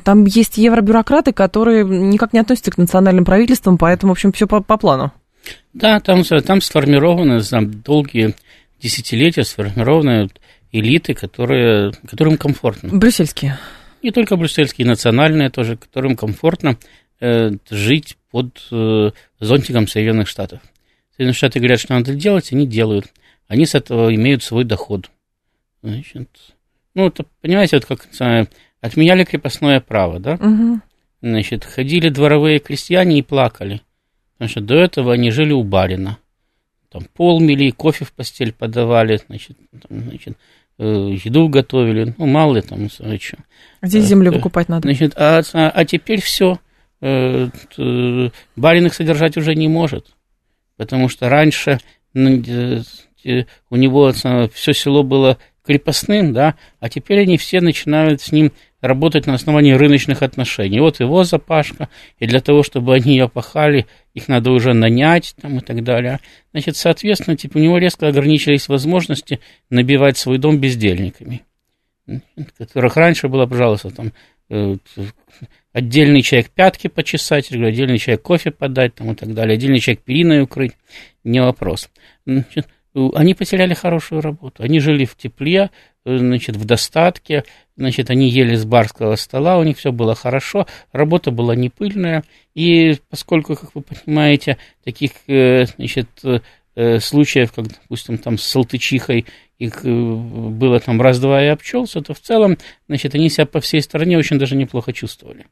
[0.04, 4.62] Там есть евробюрократы, которые никак не относятся к национальным правительствам, поэтому, в общем, все по,
[4.62, 5.14] по плану.
[5.74, 8.36] Да, там, там сформированы там, долгие
[8.82, 10.30] десятилетия, сформированы
[10.72, 12.90] элиты, которые, которым комфортно.
[12.98, 13.58] Брюссельские.
[14.02, 16.78] Не только брюссельские, национальные тоже, которым комфортно
[17.20, 20.62] э, жить под э, зонтиком Соединенных Штатов.
[21.16, 23.06] Соединенные Штаты говорят, что надо делать, они делают.
[23.48, 25.10] Они с этого имеют свой доход.
[25.82, 26.30] Значит,
[26.96, 28.08] ну, это, понимаете, вот как
[28.82, 30.34] Отменяли крепостное право, да?
[30.36, 30.82] Угу.
[31.22, 33.82] Значит, ходили дворовые крестьяне и плакали.
[34.34, 36.18] Потому что до этого они жили у барина.
[36.92, 40.38] Там пол мели, кофе в постель подавали, значит, там, значит
[40.78, 43.18] э, еду готовили, ну, мало ли там, что.
[43.82, 44.88] Здесь э, землю выкупать надо.
[44.88, 46.60] Значит, а, а, а теперь все.
[47.02, 47.50] Э,
[48.56, 50.16] барин их содержать уже не может.
[50.78, 51.80] Потому что раньше
[52.14, 52.20] у
[53.76, 54.14] него
[54.54, 58.52] все село было крепостным, да, а теперь они все начинают с ним
[58.82, 60.80] работать на основании рыночных отношений.
[60.80, 65.58] Вот его запашка, и для того, чтобы они ее пахали, их надо уже нанять там,
[65.58, 66.20] и так далее.
[66.52, 71.42] Значит, соответственно, типа, у него резко ограничились возможности набивать свой дом бездельниками,
[72.58, 74.12] которых раньше было, пожалуйста, там,
[74.50, 74.78] э,
[75.74, 80.44] отдельный человек пятки почесать, отдельный человек кофе подать там, и так далее, отдельный человек периной
[80.44, 80.74] укрыть,
[81.24, 81.90] не вопрос.
[82.26, 84.64] Значит, они потеряли хорошую работу.
[84.64, 85.70] Они жили в тепле,
[86.06, 87.44] э, значит, в достатке,
[87.76, 92.24] значит, они ели с барского стола, у них все было хорошо, работа была не пыльная,
[92.54, 99.26] и поскольку, как вы понимаете, таких, э, значит, э, случаев, как, допустим, там с Салтычихой,
[99.60, 104.18] их было там раз-два и обчелся, то в целом, значит, они себя по всей стране
[104.18, 105.46] очень даже неплохо чувствовали.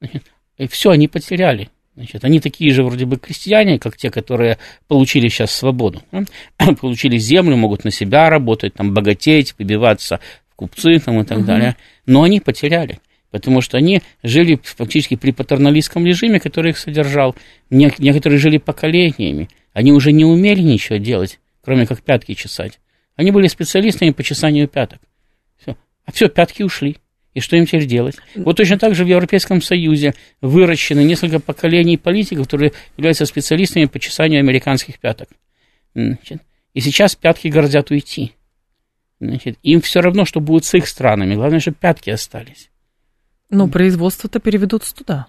[0.00, 0.24] Значит,
[0.58, 1.68] и все, они потеряли.
[1.96, 6.02] Значит, они такие же вроде бы крестьяне, как те, которые получили сейчас свободу.
[6.10, 6.24] Да?
[6.80, 10.18] Получили землю, могут на себя работать, там, богатеть, побиваться
[10.50, 11.46] в купцы там, и так угу.
[11.46, 11.76] далее.
[12.06, 12.98] Но они потеряли.
[13.30, 17.34] Потому что они жили фактически при патерналистском режиме, который их содержал.
[17.70, 19.48] Некоторые жили поколениями.
[19.72, 22.78] Они уже не умели ничего делать, кроме как пятки чесать.
[23.16, 25.00] Они были специалистами по чесанию пяток.
[25.60, 25.76] Все.
[26.04, 26.96] А все, пятки ушли.
[27.34, 28.16] И что им теперь делать?
[28.36, 33.98] Вот точно так же в Европейском Союзе выращены несколько поколений политиков, которые являются специалистами по
[33.98, 35.28] чесанию американских пяток.
[35.94, 36.42] Значит,
[36.74, 38.32] и сейчас пятки грозят уйти.
[39.20, 41.34] Значит, им все равно, что будет с их странами.
[41.34, 42.70] Главное, чтобы пятки остались.
[43.50, 45.26] Ну, производство-то переведут туда.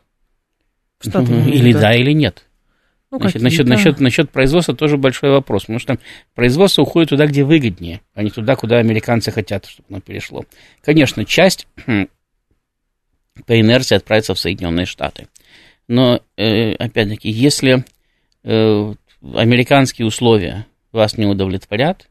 [1.00, 2.46] В Штаты или да, или нет.
[3.12, 6.00] Ну, Значит, насчет, насчет, насчет производства тоже большой вопрос, потому что
[6.34, 10.46] производство уходит туда, где выгоднее, а не туда, куда американцы хотят, чтобы оно перешло.
[10.82, 15.28] Конечно, часть по инерции отправится в Соединенные Штаты.
[15.88, 17.86] Но, э, опять-таки, если
[18.44, 22.10] э, американские условия вас не удовлетворят,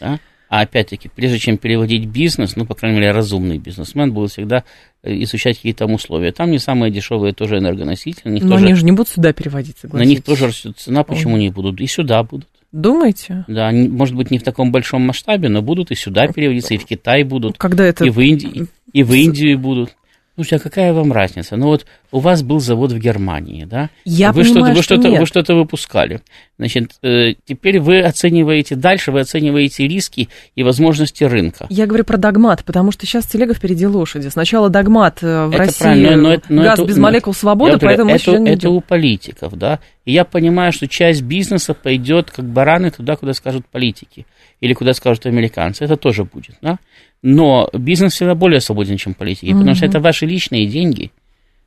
[0.00, 0.20] да,
[0.54, 4.62] а опять-таки, прежде чем переводить бизнес, ну, по крайней мере, разумный бизнесмен будет всегда
[5.02, 6.30] э, изучать какие там условия.
[6.30, 8.38] Там не самые дешевые тоже энергоносители.
[8.38, 10.08] Но тоже, они же не будут сюда переводить, согласитесь.
[10.08, 11.40] На них тоже растет цена, почему Ой.
[11.40, 11.80] не будут?
[11.80, 12.46] И сюда будут.
[12.70, 13.44] Думаете?
[13.48, 16.84] Да, может быть, не в таком большом масштабе, но будут и сюда переводиться, и в
[16.84, 17.58] Китай будут.
[17.58, 18.04] Когда это...
[18.04, 19.96] И в Индии, и в Индию будут.
[20.34, 21.56] Слушайте, а какая вам разница?
[21.56, 23.90] Ну вот у вас был завод в Германии, да?
[24.04, 26.22] Я вы понимаю, что-то, вы что что-то, вы что-то выпускали.
[26.58, 31.66] Значит, э, теперь вы оцениваете дальше, вы оцениваете риски и возможности рынка.
[31.70, 34.26] Я говорю про догмат, потому что сейчас телега впереди лошади.
[34.26, 37.86] Сначала догмат э, в это России, но, но, но газ это, без молекул свободы, говорю,
[37.86, 39.78] поэтому это, это, это у политиков, да?
[40.04, 44.26] И я понимаю, что часть бизнеса пойдет как бараны туда, куда скажут политики
[44.60, 45.84] или куда скажут американцы.
[45.84, 46.78] Это тоже будет, да?
[47.22, 49.58] Но бизнес всегда более свободен, чем политики, mm-hmm.
[49.58, 51.10] потому что это ваши личные деньги.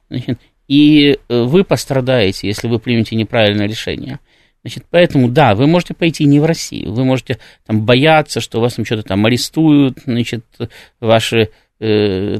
[0.09, 4.19] Значит, и э, вы пострадаете, если вы примете неправильное решение.
[4.63, 8.73] Значит, поэтому, да, вы можете пойти не в Россию, вы можете там бояться, что вас
[8.73, 10.43] там что-то там арестуют, значит,
[10.99, 12.39] ваши э,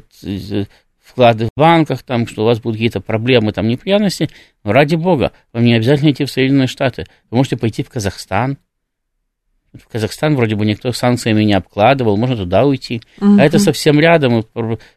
[1.02, 4.30] вклады в банках, там, что у вас будут какие-то проблемы, там, неприятности.
[4.64, 7.06] Но ради бога, вам не обязательно идти в Соединенные Штаты.
[7.30, 8.58] Вы можете пойти в Казахстан,
[9.74, 13.02] В Казахстан вроде бы никто санкциями не обкладывал, можно туда уйти.
[13.20, 13.38] Угу.
[13.40, 14.46] А это совсем рядом,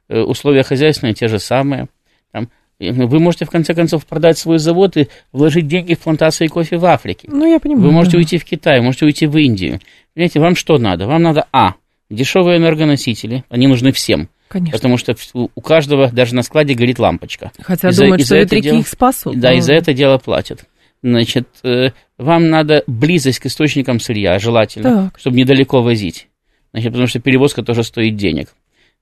[0.09, 1.89] э, условия хозяйственные те же самые.
[2.33, 6.79] Там, вы можете, в конце концов, продать свой завод и вложить деньги в плантации кофе
[6.79, 7.29] в Африке.
[7.31, 7.87] Ну, я понимаю.
[7.87, 8.19] Вы можете да.
[8.19, 9.81] уйти в Китай, можете уйти в Индию.
[10.15, 11.07] Понимаете, вам что надо?
[11.07, 11.75] Вам надо, а,
[12.09, 14.29] дешевые энергоносители, они нужны всем.
[14.49, 14.77] Конечно.
[14.77, 15.15] Потому что
[15.55, 17.53] у каждого даже на складе горит лампочка.
[17.61, 19.39] Хотя думают, что ветряки дело, их спасут.
[19.39, 19.59] Да, но...
[19.59, 20.65] и за это дело платят.
[21.03, 25.19] Значит, э, вам надо близость к источникам сырья, желательно, так.
[25.19, 26.29] чтобы недалеко возить.
[26.73, 28.49] Значит, потому что перевозка тоже стоит денег.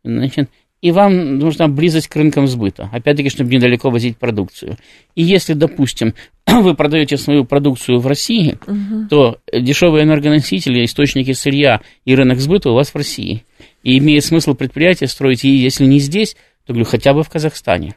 [0.05, 0.49] Значит,
[0.81, 2.89] и вам нужна близость к рынкам сбыта.
[2.93, 4.77] Опять-таки, чтобы недалеко возить продукцию.
[5.17, 6.15] И если, допустим,
[6.47, 9.09] вы продаете свою продукцию в России, угу.
[9.11, 13.45] то дешевые энергоносители, источники сырья и рынок сбыта у вас в России.
[13.83, 17.97] И имеет смысл предприятие строить, и если не здесь, то, говорю, хотя бы в Казахстане,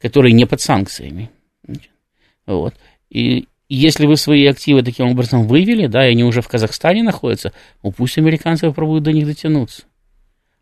[0.00, 1.30] который не под санкциями.
[2.46, 2.74] Вот.
[3.10, 7.52] И если вы свои активы таким образом вывели, да, и они уже в Казахстане находятся,
[7.82, 9.82] ну пусть американцы попробуют до них дотянуться.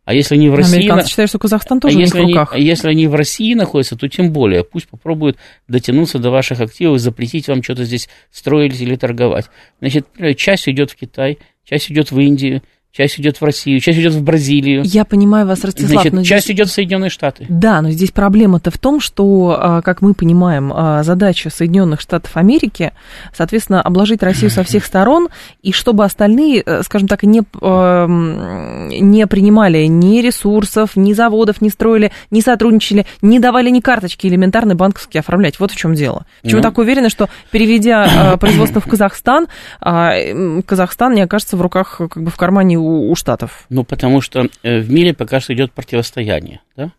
[0.05, 0.77] А если они в России...
[0.77, 2.53] Американцы считают, что Казахстан тоже а если в руках.
[2.53, 4.63] Они, а если они в России находятся, то тем более.
[4.63, 9.47] Пусть попробуют дотянуться до ваших активов, запретить вам что-то здесь строить или торговать.
[9.81, 10.07] Значит,
[10.37, 12.63] часть идет в Китай, часть идет в Индию,
[12.97, 14.83] часть идет в Россию, часть идет в Бразилию.
[14.85, 15.91] Я понимаю вас, Ростислав.
[15.91, 17.45] Значит, но часть идет в Соединенные Штаты.
[17.49, 22.37] Да, но здесь проблема-то в том, что, а, как мы понимаем, а, задача Соединенных Штатов
[22.37, 22.93] Америки,
[23.37, 25.29] соответственно, обложить Россию со всех сторон,
[25.63, 31.69] и чтобы остальные, э, скажем так, не, а, не принимали ни ресурсов, ни заводов, не
[31.69, 35.61] строили, не сотрудничали, не давали ни карточки элементарные банковские оформлять.
[35.61, 36.25] Вот в чем дело.
[36.43, 36.63] Почему ну.
[36.63, 39.49] так уверены, что переведя производство в Казахстан,
[39.81, 43.67] Казахстан не окажется в руках, как бы в кармане у, Штатов?
[43.69, 46.93] Ну, потому что э, в мире пока что идет противостояние, да?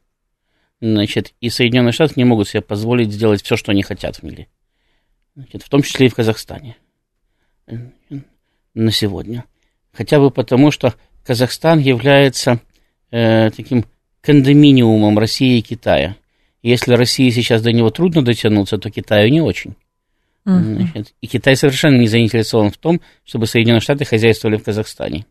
[0.80, 4.48] Значит, и Соединенные Штаты не могут себе позволить сделать все, что они хотят в мире.
[5.36, 6.78] Значит, в том числе и в Казахстане
[8.74, 9.46] на сегодня.
[9.92, 10.94] Хотя бы потому, что
[11.26, 12.60] Казахстан является
[13.12, 13.86] э, таким
[14.22, 16.16] кондоминиумом России и Китая.
[16.62, 19.76] Если России сейчас до него трудно дотянуться, то Китаю не очень.
[20.46, 20.76] Uh-huh.
[20.76, 25.26] Значит, и Китай совершенно не заинтересован в том, чтобы Соединенные Штаты хозяйствовали в Казахстане.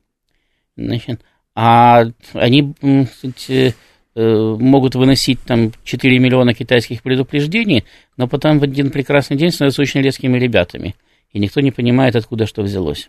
[0.76, 1.22] Значит,
[1.54, 2.74] а они
[3.06, 3.74] кстати,
[4.14, 7.84] э, могут выносить там 4 миллиона китайских предупреждений,
[8.16, 10.94] но потом в один прекрасный день становятся очень резкими ребятами.
[11.32, 13.08] И никто не понимает, откуда что взялось.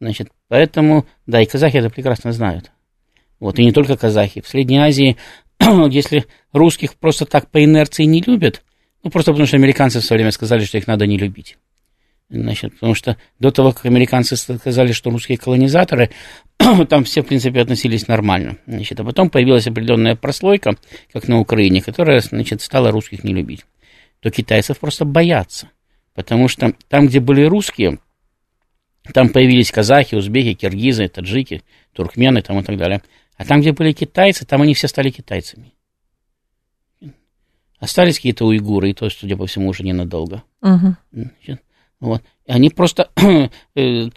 [0.00, 2.70] Значит, поэтому, да, и казахи это прекрасно знают.
[3.40, 4.40] Вот, и не только казахи.
[4.40, 5.16] В Средней Азии,
[5.60, 8.62] если русских просто так по инерции не любят,
[9.02, 11.58] ну, просто потому что американцы в свое время сказали, что их надо не любить.
[12.30, 16.10] Значит, потому что до того, как американцы сказали, что русские колонизаторы,
[16.88, 18.58] там все, в принципе, относились нормально.
[18.66, 20.76] Значит, а потом появилась определенная прослойка,
[21.12, 23.64] как на Украине, которая, значит, стала русских не любить.
[24.20, 25.70] То китайцев просто боятся.
[26.14, 27.98] Потому что там, где были русские,
[29.14, 31.62] там появились казахи, узбеки, киргизы, таджики,
[31.92, 33.02] туркмены там и так далее.
[33.36, 35.72] А там, где были китайцы, там они все стали китайцами.
[37.78, 40.42] Остались какие-то уйгуры, и то, судя по всему, уже ненадолго.
[40.60, 40.96] Uh-huh.
[42.00, 42.22] Вот.
[42.46, 43.10] И они просто
[43.74, 44.08] э,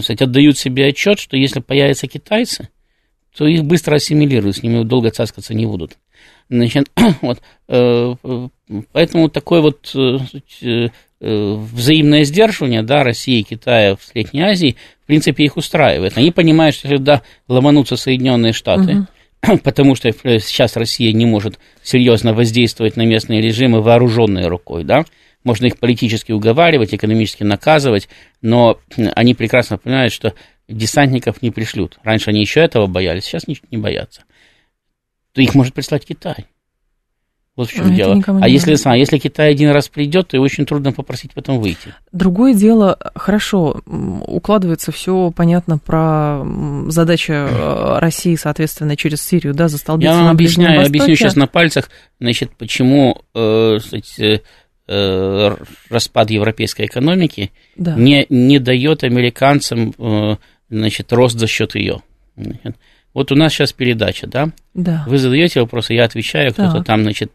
[0.00, 2.68] кстати, отдают себе отчет, что если появятся китайцы,
[3.36, 5.98] то их быстро ассимилируют, с ними долго цаскаться не будут.
[6.48, 8.14] Значит, вот, э,
[8.92, 10.88] поэтому такое вот э,
[11.20, 16.16] взаимное сдерживание да, России и Китая в Средней Азии, в принципе, их устраивает.
[16.16, 19.06] Они понимают, что когда ломанутся Соединенные Штаты,
[19.42, 19.58] угу.
[19.62, 25.04] потому что сейчас Россия не может серьезно воздействовать на местные режимы вооруженной рукой, да,
[25.48, 28.08] можно их политически уговаривать, экономически наказывать,
[28.42, 28.78] но
[29.16, 30.34] они прекрасно понимают, что
[30.68, 31.98] десантников не пришлют.
[32.04, 34.24] Раньше они еще этого боялись, сейчас ничего не боятся.
[35.32, 36.46] То их может прислать Китай.
[37.56, 38.22] Вот в чем дело.
[38.40, 41.92] А если, а если Китай один раз придет, то очень трудно попросить потом выйти.
[42.12, 46.44] Другое дело, хорошо, укладывается все понятно про
[46.86, 51.90] задачи э, России, соответственно, через Сирию, да, застолбиться Я вам объясняю, объясню сейчас на пальцах,
[52.20, 54.42] значит, почему, э, кстати,
[54.90, 55.54] Э,
[55.90, 57.94] распад европейской экономики да.
[57.94, 60.36] не, не дает американцам э,
[60.70, 62.00] значит, рост за счет ее.
[63.12, 64.48] Вот у нас сейчас передача, да?
[64.72, 65.04] Да.
[65.06, 67.32] Вы задаете вопросы, я отвечаю, кто-то там, значит,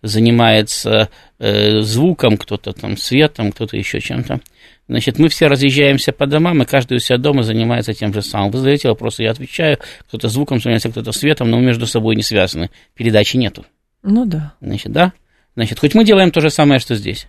[0.00, 4.40] занимается э, звуком, кто-то там светом, кто-то еще чем-то.
[4.88, 8.50] Значит, мы все разъезжаемся по домам, и каждый у себя дома занимается тем же самым.
[8.50, 9.78] Вы задаете вопросы, я отвечаю,
[10.08, 12.70] кто-то звуком занимается, кто-то светом, но между собой не связаны.
[12.94, 13.66] Передачи нету.
[14.02, 14.54] Ну да.
[14.62, 15.12] Значит, да?
[15.56, 17.28] Значит, хоть мы делаем то же самое, что здесь.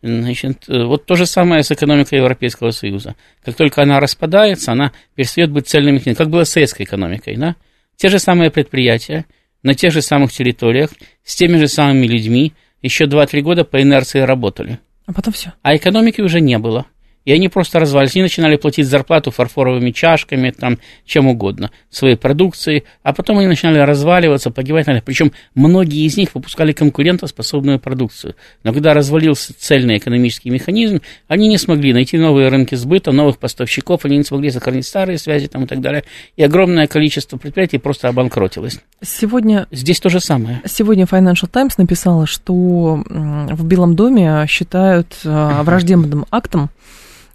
[0.00, 3.16] Значит, э, вот то же самое с экономикой Европейского Союза.
[3.44, 7.36] Как только она распадается, она перестает быть цельным механизмом, как было с советской экономикой.
[7.36, 7.56] Да?
[7.96, 9.26] Те же самые предприятия,
[9.62, 10.90] на тех же самых территориях,
[11.24, 14.78] с теми же самыми людьми, еще 2-3 года по инерции работали.
[15.06, 15.52] А потом все.
[15.62, 16.86] А экономики уже не было.
[17.28, 18.16] И они просто развалились.
[18.16, 23.80] Они начинали платить зарплату фарфоровыми чашками, там, чем угодно, своей продукцией, а потом они начинали
[23.80, 24.86] разваливаться, погибать.
[25.04, 28.34] Причем многие из них выпускали конкурентоспособную продукцию.
[28.64, 34.06] Но когда развалился цельный экономический механизм, они не смогли найти новые рынки сбыта, новых поставщиков,
[34.06, 36.04] они не смогли сохранить старые связи там, и так далее.
[36.38, 38.80] И огромное количество предприятий просто обанкротилось.
[39.02, 39.66] Сегодня...
[39.70, 40.62] Здесь то же самое.
[40.64, 46.70] Сегодня Financial Times написала, что в Белом доме считают э, враждебным актом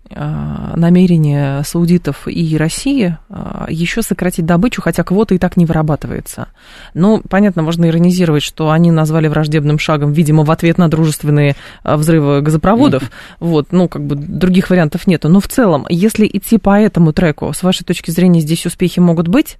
[0.09, 6.49] намерение саудитов и России э, еще сократить добычу, хотя квота и так не вырабатывается.
[6.93, 11.95] Ну, понятно, можно иронизировать, что они назвали враждебным шагом, видимо, в ответ на дружественные э,
[11.95, 13.03] взрывы газопроводов.
[13.39, 15.29] Вот, ну, как бы других вариантов нету.
[15.29, 19.27] Но в целом, если идти по этому треку, с вашей точки зрения, здесь успехи могут
[19.27, 19.57] быть?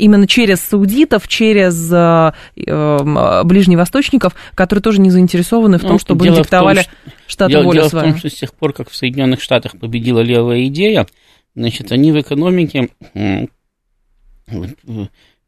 [0.00, 6.24] Именно через саудитов, через э, э, ближневосточников, которые тоже не заинтересованы в том, ну, чтобы
[6.24, 8.06] дело диктовали том, штаты дело, волю дело свою.
[8.06, 11.06] в том, что с тех пор, как в Соединенных Штатах победила левая идея,
[11.54, 12.90] значит, они в экономике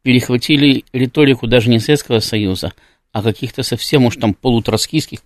[0.03, 2.73] перехватили риторику даже не Советского Союза,
[3.11, 5.19] а каких-то совсем уж там полутроцкийских,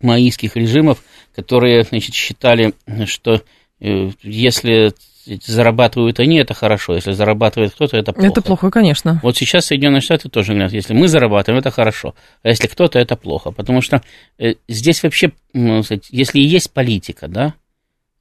[0.00, 1.02] маистских режимов,
[1.34, 2.74] которые, значит, считали,
[3.06, 3.42] что
[3.80, 4.92] э, если
[5.26, 6.94] зарабатывают они, это хорошо.
[6.94, 8.28] Если зарабатывает кто-то, это плохо.
[8.28, 9.20] Это плохо, конечно.
[9.22, 12.14] Вот сейчас Соединенные Штаты тоже говорят, если мы зарабатываем, это хорошо.
[12.42, 13.50] А если кто-то, это плохо.
[13.50, 14.02] Потому что
[14.38, 17.54] э, здесь вообще, если и есть политика, да,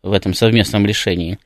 [0.01, 1.39] в этом совместном решении,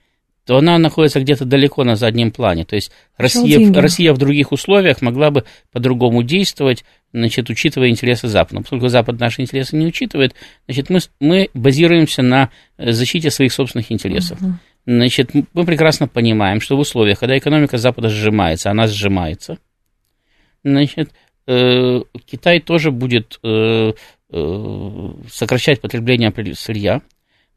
[0.46, 2.66] то она находится где-то далеко на заднем плане.
[2.66, 6.84] То есть Россия, Россия в других условиях могла бы по-другому действовать,
[7.14, 8.62] значит, учитывая интересы Запада.
[8.62, 10.36] Поскольку Запад наши интересы не учитывает,
[10.68, 14.42] значит, мы, мы базируемся на э, защите своих собственных интересов.
[14.42, 14.54] Угу.
[14.86, 19.58] Значит, мы прекрасно понимаем, что в условиях, когда экономика Запада сжимается, она сжимается,
[20.64, 21.12] значит,
[21.48, 23.94] э, Китай тоже будет э,
[24.30, 27.02] э, сокращать потребление сырья,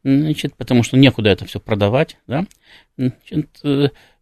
[0.03, 2.45] значит, потому что некуда это все продавать, да,
[2.97, 3.49] значит,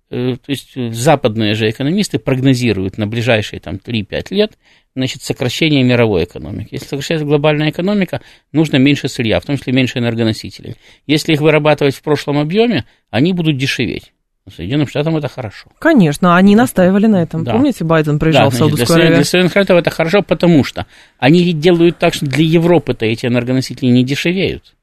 [0.09, 4.57] то есть западные же экономисты прогнозируют на ближайшие там 3-5 лет
[4.95, 6.69] значит, сокращение мировой экономики.
[6.71, 10.75] Если сокращается глобальная экономика, нужно меньше сырья, в том числе меньше энергоносителей.
[11.05, 14.13] Если их вырабатывать в прошлом объеме, они будут дешеветь.
[14.55, 15.71] Соединенным Штатам это хорошо.
[15.79, 17.43] Конечно, они настаивали на этом.
[17.43, 17.53] Да.
[17.53, 19.15] Помните, Байден приезжал да, значит, в Саудовскую Аравию?
[19.15, 20.85] Для Соединенных Штатов это хорошо, потому что
[21.17, 24.74] они делают так, что для Европы-то эти энергоносители не дешевеют.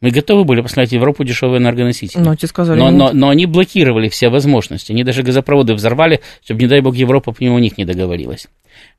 [0.00, 2.20] Мы готовы были послать в Европу дешевые энергоносители.
[2.20, 4.92] Но, сказали, но, но, но они блокировали все возможности.
[4.92, 8.46] Они даже газопроводы взорвали, чтобы, не дай бог, Европа по нему них не договорилась.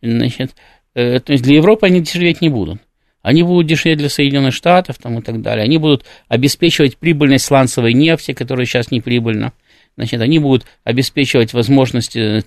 [0.02, 0.52] Значит,
[0.96, 2.82] э, то есть для Европы они дешеветь не будут.
[3.22, 5.64] Они будут дешеветь для Соединенных Штатов там, и так далее.
[5.64, 9.54] Они будут обеспечивать прибыльность сланцевой нефти, которая сейчас не прибыльна.
[9.96, 12.44] Значит, они будут обеспечивать возможности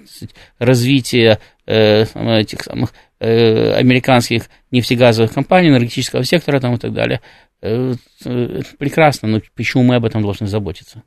[0.58, 7.20] развития э, этих самых э, американских нефтегазовых компаний, энергетического сектора там, и так далее.
[7.62, 7.94] Э,
[8.24, 11.02] э, прекрасно, но почему мы об этом должны заботиться?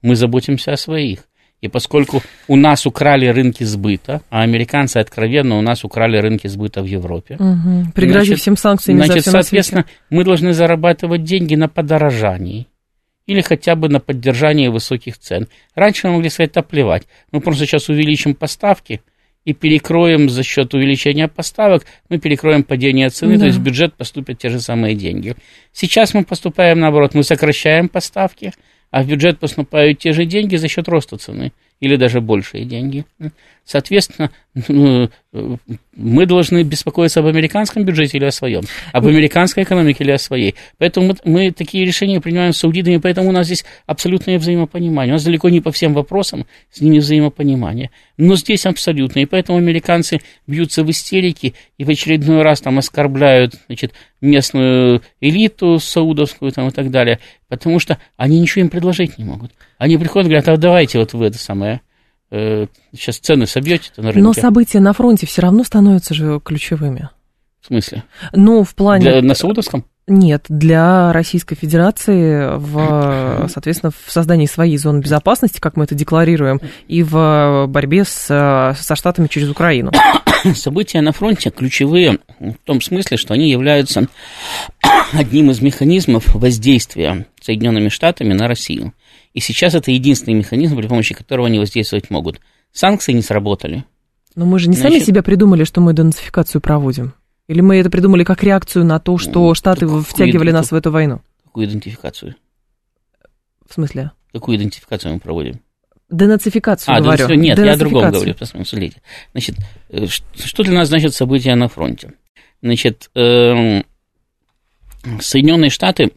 [0.00, 1.24] Мы заботимся о своих.
[1.60, 6.82] И поскольку у нас украли рынки сбыта, а американцы откровенно у нас украли рынки сбыта
[6.82, 7.34] в Европе.
[7.34, 7.92] Угу.
[7.96, 12.68] Пригрозив значит, всем санкциями значит, за соответственно, мы должны зарабатывать деньги на подорожании
[13.26, 15.48] или хотя бы на поддержании высоких цен.
[15.74, 19.02] Раньше мы могли сказать, да плевать, мы просто сейчас увеличим поставки
[19.48, 23.40] и перекроем за счет увеличения поставок, мы перекроем падение цены, да.
[23.40, 25.36] то есть в бюджет поступят те же самые деньги.
[25.72, 28.52] Сейчас мы поступаем наоборот, мы сокращаем поставки,
[28.90, 33.06] а в бюджет поступают те же деньги за счет роста цены или даже большие деньги.
[33.68, 34.30] Соответственно,
[34.68, 35.10] ну,
[35.94, 38.62] мы должны беспокоиться об американском бюджете или о своем,
[38.94, 40.54] об американской экономике или о своей.
[40.78, 45.12] Поэтому мы, такие решения принимаем с саудитами, поэтому у нас здесь абсолютное взаимопонимание.
[45.12, 47.90] У нас далеко не по всем вопросам с ними взаимопонимание.
[48.16, 49.18] Но здесь абсолютно.
[49.18, 53.92] И поэтому американцы бьются в истерике и в очередной раз там оскорбляют значит,
[54.22, 59.52] местную элиту саудовскую там, и так далее, потому что они ничего им предложить не могут.
[59.76, 61.87] Они приходят и говорят, а давайте вот вы это самое Э,
[62.30, 64.20] сейчас цены собьете на рынке.
[64.20, 67.08] Но события на фронте все равно становятся же ключевыми.
[67.60, 68.04] В смысле?
[68.32, 69.02] Ну, в плане...
[69.02, 69.84] Для, на Саудовском?
[70.06, 76.60] Нет, для Российской Федерации, в, соответственно, в создании своей зоны безопасности, как мы это декларируем,
[76.86, 79.92] и в борьбе с, со Штатами через Украину.
[80.54, 84.06] События на фронте ключевые в том смысле, что они являются
[85.12, 88.94] одним из механизмов воздействия Соединенными Штатами на Россию.
[89.34, 92.40] И сейчас это единственный механизм, при помощи которого они воздействовать могут.
[92.72, 93.84] Санкции не сработали.
[94.34, 97.14] Но мы же не Значит, сами себя придумали, что мы денацификацию проводим.
[97.48, 100.90] Или мы это придумали как реакцию на то, что ну, Штаты втягивали нас в эту
[100.90, 101.22] войну?
[101.44, 102.36] Какую идентификацию?
[103.66, 104.12] В смысле?
[104.32, 105.60] Какую идентификацию мы проводим?
[106.10, 107.26] Денацификацию, а, говорю.
[107.26, 107.40] Денацификацию.
[107.40, 109.02] Нет, я о другом говорю, посмотрите.
[109.32, 109.56] Значит,
[109.90, 112.12] э, что для нас значит события на фронте?
[112.62, 113.84] Значит, эм,
[115.20, 116.12] Соединенные Штаты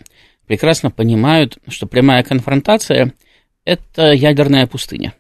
[0.52, 3.14] прекрасно понимают, что прямая конфронтация–
[3.64, 5.14] это ядерная пустыня.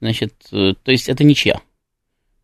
[0.00, 1.60] Значит, э, то есть это ничья.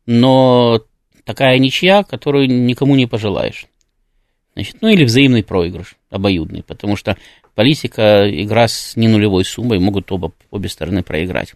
[0.07, 0.83] Но
[1.25, 3.67] такая ничья, которую никому не пожелаешь.
[4.55, 7.17] Значит, ну или взаимный проигрыш, обоюдный, потому что
[7.57, 11.55] политика, игра с не нулевой суммой, могут оба, обе стороны проиграть.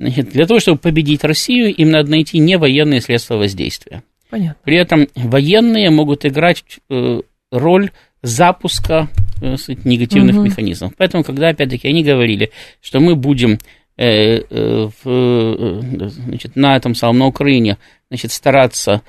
[0.00, 4.02] Значит, для того, чтобы победить Россию, им надо найти не военные средства воздействия.
[4.28, 4.60] Понятно.
[4.64, 7.20] При этом военные могут играть э,
[7.52, 7.92] роль
[8.22, 9.08] запуска
[9.42, 10.44] э, негативных угу.
[10.44, 10.92] механизмов.
[10.96, 13.58] Поэтому, когда, опять-таки, они говорили, что мы будем
[13.96, 17.78] э, э, в, значит, на этом самом, на Украине,
[18.08, 19.02] значит, стараться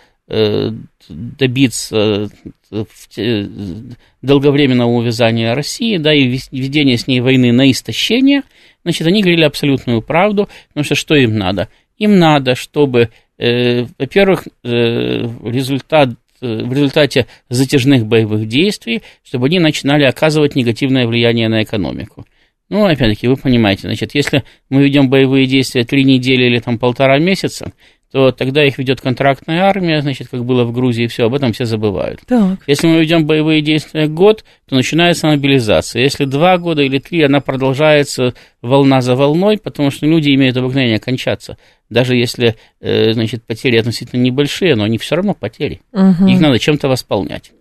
[1.10, 2.30] добиться
[4.22, 8.44] долговременного увязания России, да, и ведения с ней войны на истощение,
[8.84, 11.68] значит, они говорили абсолютную правду, потому что что им надо?
[11.98, 16.12] Им надо, чтобы, во-первых, результат
[16.44, 22.26] в результате затяжных боевых действий, чтобы они начинали оказывать негативное влияние на экономику.
[22.70, 27.20] Ну, опять-таки, вы понимаете, значит, если мы ведем боевые действия три недели или там полтора
[27.20, 27.74] месяца,
[28.14, 31.66] то тогда их ведет контрактная армия, значит, как было в Грузии, все, об этом все
[31.66, 32.22] забывают.
[32.28, 32.60] Так.
[32.68, 36.04] Если мы ведем боевые действия год, то начинается мобилизация.
[36.04, 41.00] Если два года или три, она продолжается волна за волной, потому что люди имеют обыкновение
[41.00, 41.58] кончаться.
[41.90, 45.82] Даже если, э, значит, потери относительно небольшие, но они все равно потери.
[45.92, 46.28] Угу.
[46.28, 47.52] Их надо чем-то восполнять.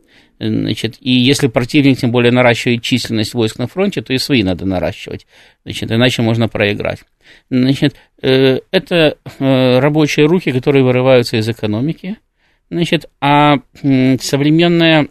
[0.44, 4.66] Значит, и если противник, тем более, наращивает численность войск на фронте, то и свои надо
[4.66, 5.24] наращивать.
[5.64, 7.04] Значит, иначе можно проиграть.
[7.48, 12.16] Значит, э, это э, рабочие руки, которые вырываются из экономики.
[12.70, 15.06] Значит, а современная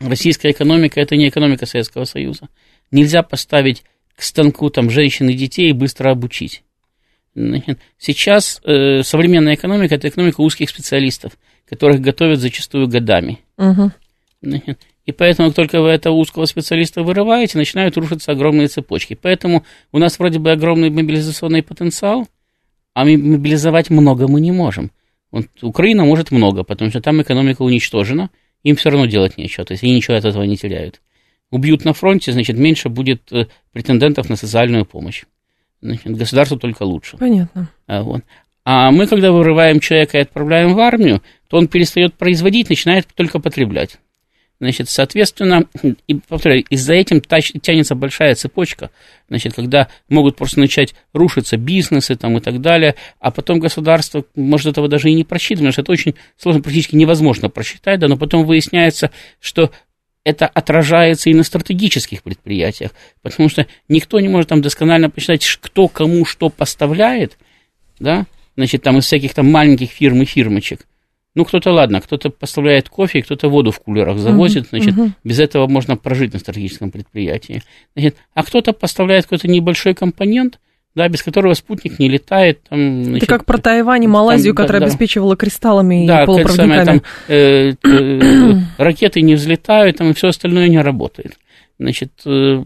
[0.00, 2.48] российская экономика– это не экономика Советского Союза.
[2.90, 3.84] Нельзя поставить
[4.16, 6.64] к станку там женщин и детей и быстро обучить.
[7.98, 11.38] Сейчас э, современная экономика– это экономика узких специалистов,
[11.68, 13.38] которых готовят зачастую годами.
[13.56, 13.92] Угу.
[15.08, 19.18] И поэтому, как только вы этого узкого специалиста вырываете, начинают рушиться огромные цепочки.
[19.20, 22.28] Поэтому у нас вроде бы огромный мобилизационный потенциал,
[22.92, 24.90] а мобилизовать много мы не можем.
[25.30, 28.30] Вот Украина может много, потому что там экономика уничтожена,
[28.64, 31.00] им все равно делать нечего, то есть они ничего от этого не теряют.
[31.50, 35.24] Убьют на фронте, значит, меньше будет э, претендентов на социальную помощь.
[35.80, 37.16] Значит, государству только лучше.
[37.16, 37.70] Понятно.
[37.86, 38.22] А, вот.
[38.64, 43.38] а мы, когда вырываем человека и отправляем в армию, то он перестает производить, начинает только
[43.38, 43.98] потреблять.
[44.60, 45.66] Значит, соответственно,
[46.08, 48.90] и, повторяю, из-за этим тянется большая цепочка,
[49.28, 54.66] значит, когда могут просто начать рушиться бизнесы там и так далее, а потом государство может
[54.66, 58.16] этого даже и не просчитывать, потому что это очень сложно, практически невозможно просчитать, да, но
[58.16, 59.70] потом выясняется, что
[60.24, 62.90] это отражается и на стратегических предприятиях,
[63.22, 67.38] потому что никто не может там досконально посчитать, кто кому что поставляет,
[68.00, 70.84] да, значит, там из всяких там маленьких фирм и фирмочек,
[71.34, 75.10] ну, кто-то, ладно, кто-то поставляет кофе, кто-то воду в кулерах завозит, uh-huh, значит, uh-huh.
[75.24, 77.62] без этого можно прожить на стратегическом предприятии.
[77.94, 80.58] Значит, а кто-то поставляет какой-то небольшой компонент,
[80.94, 82.62] да, без которого спутник не летает.
[82.68, 86.26] Там, значит, Это как про Тайвань и Малайзию, там, которая да, обеспечивала кристаллами да, и
[86.26, 86.84] полупроводниками.
[86.84, 91.38] Самое, там, э, э, ракеты не взлетают, там, и все остальное не работает.
[91.78, 92.64] Значит, э,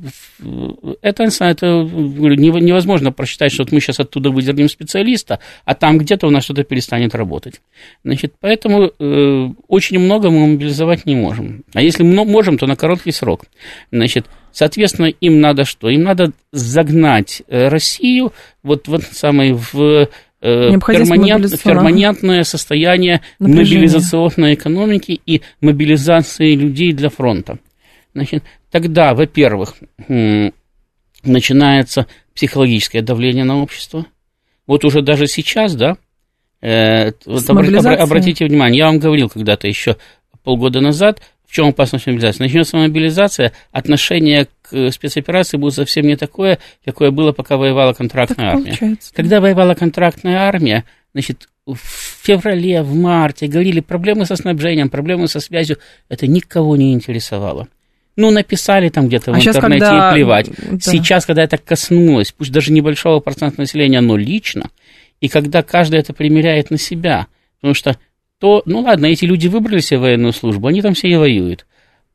[1.02, 6.30] это, это невозможно просчитать, что вот мы сейчас оттуда выдернем специалиста, а там где-то у
[6.30, 7.60] нас что-то перестанет работать.
[8.04, 11.62] Значит, поэтому э, очень много мы мобилизовать не можем.
[11.74, 13.42] А если можем, то на короткий срок.
[13.90, 15.90] Значит, соответственно, им надо что?
[15.90, 18.32] Им надо загнать э, Россию
[18.62, 20.08] вот, вот самое в
[20.40, 23.76] перманент, перманентное состояние Напряжение.
[23.76, 27.58] мобилизационной экономики и мобилизации людей для фронта.
[28.14, 28.42] Значит,
[28.72, 29.76] тогда, во-первых,
[31.22, 34.06] начинается психологическое давление на общество.
[34.66, 35.96] Вот уже даже сейчас, да,
[36.60, 39.96] э, вот обра- обратите внимание, я вам говорил когда-то еще
[40.42, 42.42] полгода назад, в чем опасность мобилизации.
[42.44, 48.54] Начнется мобилизация, отношение к спецоперации будет совсем не такое, какое было, пока воевала контрактная так
[48.54, 48.76] армия.
[48.78, 49.12] Получается.
[49.14, 51.76] Когда воевала контрактная армия, значит, в
[52.22, 55.76] феврале, в марте говорили проблемы со снабжением, проблемы со связью,
[56.08, 57.68] это никого не интересовало.
[58.16, 60.10] Ну, написали там где-то в а интернете когда...
[60.10, 60.50] и плевать.
[60.70, 60.78] Да.
[60.80, 64.70] Сейчас, когда это коснулось, пусть даже небольшого процента населения, но лично,
[65.20, 67.26] и когда каждый это примеряет на себя,
[67.60, 67.96] потому что
[68.38, 71.66] то, ну ладно, эти люди выбрали себе военную службу, они там все и воюют.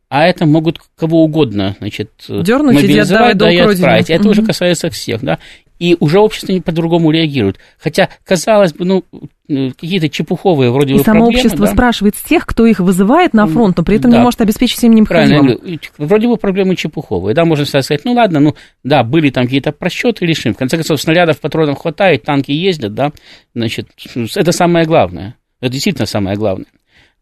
[0.10, 4.10] А это могут кого угодно, значит, Дернуть мобилизовать, и да, и отправить.
[4.10, 4.30] Это угу.
[4.30, 5.40] уже касается всех, да
[5.80, 7.58] и уже общество не по-другому реагирует.
[7.78, 9.04] Хотя, казалось бы, ну,
[9.50, 11.38] э, какие-то чепуховые вроде и бы само проблемы.
[11.38, 11.72] общество да?
[11.72, 14.18] спрашивает с тех, кто их вызывает на фронт, но при этом да.
[14.18, 15.58] не может обеспечить всем необходимым.
[15.58, 17.36] Правильно, вроде бы проблемы чепуховые.
[17.36, 20.54] Да, можно сказать, ну ладно, ну да, были там какие-то просчеты, решим.
[20.54, 23.12] В конце концов, снарядов, патронов хватает, танки ездят, да,
[23.54, 23.90] значит,
[24.36, 25.36] это самое главное.
[25.60, 26.68] Это действительно самое главное.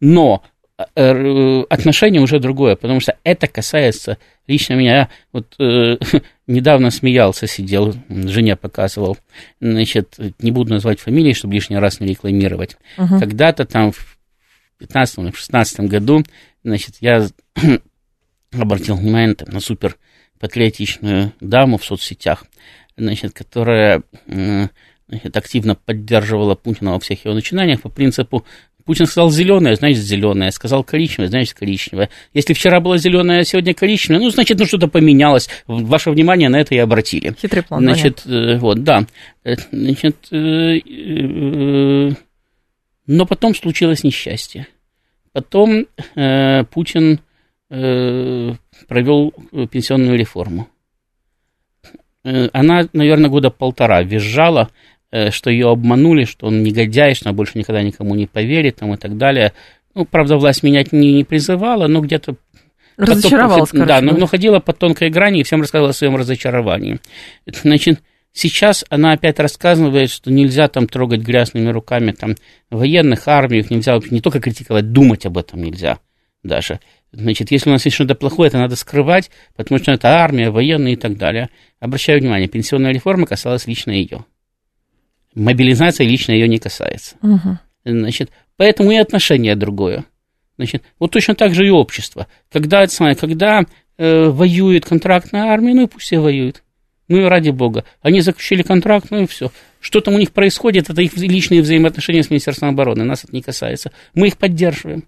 [0.01, 0.43] Но
[0.77, 4.95] отношение уже другое, потому что это касается лично меня.
[4.95, 5.97] Я вот э,
[6.47, 9.17] недавно смеялся, сидел, жене показывал,
[9.61, 12.77] значит, не буду называть фамилии, чтобы лишний раз не рекламировать.
[12.97, 13.19] Uh-huh.
[13.19, 14.17] Когда-то там в
[14.79, 16.23] 15 или 16 году,
[16.63, 17.25] значит, я
[18.51, 19.97] обратил внимание там, на супер
[20.39, 22.45] патриотичную даму в соцсетях,
[22.97, 28.45] значит, которая значит, активно поддерживала Путина во всех его начинаниях по принципу
[28.85, 32.11] Путин сказал зеленое, значит зеленое, сказал коричневое, значит коричневое.
[32.33, 35.49] Если вчера было зеленое, а сегодня коричневое, ну, значит, ну что-то поменялось.
[35.65, 37.33] Ваше внимание на это и обратили.
[37.41, 37.81] Хитрый план.
[37.81, 39.07] Значит, э, вот, да.
[39.43, 42.11] Э, значит, э,
[43.07, 44.67] но потом случилось несчастье.
[45.31, 45.87] Потом
[46.71, 47.19] Путин
[47.67, 49.33] провел
[49.71, 50.69] пенсионную реформу.
[52.23, 54.69] Она, наверное, года полтора визжала,
[55.31, 58.97] что ее обманули, что он негодяй, что она больше никогда никому не поверит там, и
[58.97, 59.53] так далее.
[59.93, 62.35] Ну, правда, власть менять не, не призывала, но где-то...
[62.97, 66.99] Разочаровалась, потом, Да, но, но ходила по тонкой грани и всем рассказывала о своем разочаровании.
[67.45, 68.01] Значит,
[68.31, 72.35] сейчас она опять рассказывает, что нельзя там трогать грязными руками там
[72.69, 75.99] военных, армию, нельзя не только критиковать, думать об этом нельзя
[76.43, 76.79] даже.
[77.11, 80.93] Значит, если у нас есть что-то плохое, это надо скрывать, потому что это армия, военные
[80.95, 81.49] и так далее.
[81.79, 84.25] Обращаю внимание, пенсионная реформа касалась лично ее.
[85.35, 87.15] Мобилизация лично ее не касается.
[87.21, 87.59] Угу.
[87.85, 90.05] Значит, поэтому и отношение другое.
[90.57, 92.27] Значит, вот точно так же и общество.
[92.51, 92.87] Когда,
[93.19, 93.65] когда
[93.97, 96.63] э, воюет контрактная армия, ну и пусть все воюют.
[97.07, 97.85] Ну и ради бога.
[98.01, 99.51] Они заключили контракт, ну и все.
[99.79, 103.03] Что там у них происходит, это их личные взаимоотношения с Министерством обороны.
[103.03, 103.91] Нас это не касается.
[104.15, 105.03] Мы их поддерживаем.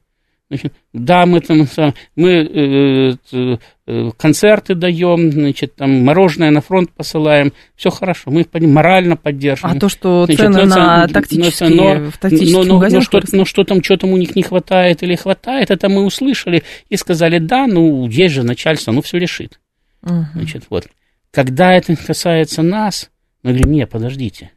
[0.49, 1.67] Значит, да, мы там
[2.15, 8.41] мы э, э, э, концерты даем, значит, там мороженое на фронт посылаем, все хорошо, мы
[8.41, 9.75] их морально поддерживаем.
[9.75, 13.43] А то, что значит, цены на тактические, но, в тактических но, но, но, что, но
[13.43, 17.39] что там, что там у них не хватает или хватает, это мы услышали и сказали,
[17.39, 19.59] да, ну, есть же начальство, ну, все решит.
[20.03, 20.27] Угу.
[20.33, 20.87] Значит, вот.
[21.31, 23.09] Когда это касается нас,
[23.43, 24.51] мы говорим, не, подождите,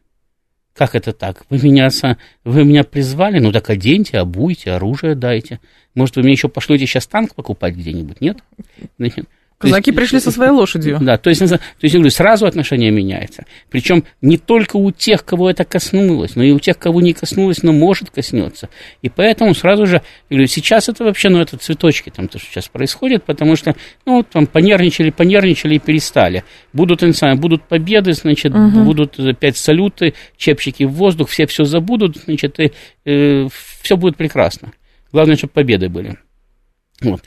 [0.75, 1.45] как это так?
[1.51, 1.89] Вы меня,
[2.45, 3.39] вы меня призвали?
[3.39, 5.61] Ну так оденьте, обуйте, оружие дайте.
[5.95, 8.21] Может, вы мне еще пошлете сейчас танк покупать где-нибудь?
[8.21, 8.39] Нет?
[9.61, 10.99] Казаки пришли со своей лошадью.
[11.03, 13.45] Да, то есть, то есть, я говорю, сразу отношение меняется.
[13.69, 17.63] Причем не только у тех, кого это коснулось, но и у тех, кого не коснулось,
[17.63, 18.71] но может коснется.
[19.03, 19.97] И поэтому сразу же,
[20.31, 23.77] я говорю, сейчас это вообще, ну, это цветочки, там, то, что сейчас происходит, потому что,
[24.07, 26.43] ну, там, понервничали, понервничали и перестали.
[26.73, 27.03] Будут,
[27.37, 28.83] будут победы, значит, угу.
[28.85, 32.73] будут опять салюты, чепчики в воздух, все все забудут, значит, и
[33.05, 33.47] э,
[33.83, 34.73] все будет прекрасно.
[35.13, 36.17] Главное, чтобы победы были.
[37.03, 37.21] Вот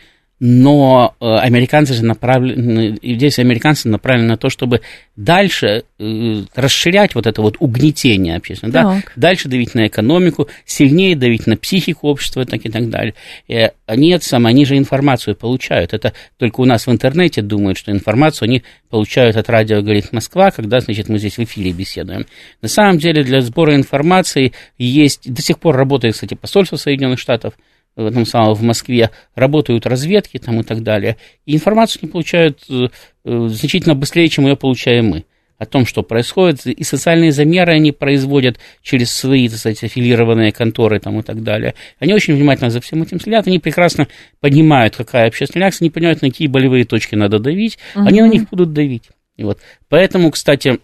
[0.46, 4.82] но э, американцы же направлены, здесь американцы направлены на то, чтобы
[5.16, 11.48] дальше э, расширять вот это вот угнетение общественное, да, дальше давить на экономику, сильнее давить
[11.48, 13.14] на психику общества так и так далее.
[13.48, 15.94] И нет, сам, они же информацию получают.
[15.94, 20.52] Это только у нас в интернете думают, что информацию они получают от радио «Говорит Москва»,
[20.52, 22.26] когда, значит, мы здесь в эфире беседуем.
[22.62, 27.54] На самом деле для сбора информации есть, до сих пор работает, кстати, посольство Соединенных Штатов,
[27.96, 32.60] в этом самом, в Москве, работают разведки там и так далее, и информацию они получают
[32.70, 32.88] э,
[33.26, 35.26] э, значительно быстрее, чем ее получаем мы
[35.58, 41.00] о том, что происходит, и социальные замеры они производят через свои, так сказать, аффилированные конторы
[41.00, 41.76] там и так далее.
[42.00, 44.08] Они очень внимательно за всем этим следят, они прекрасно
[44.41, 48.06] понимают, какая общественная реакция, они понимают, на какие болевые точки надо давить, угу.
[48.06, 49.10] они на них будут давить.
[49.38, 49.60] И вот.
[49.89, 50.80] Поэтому, кстати,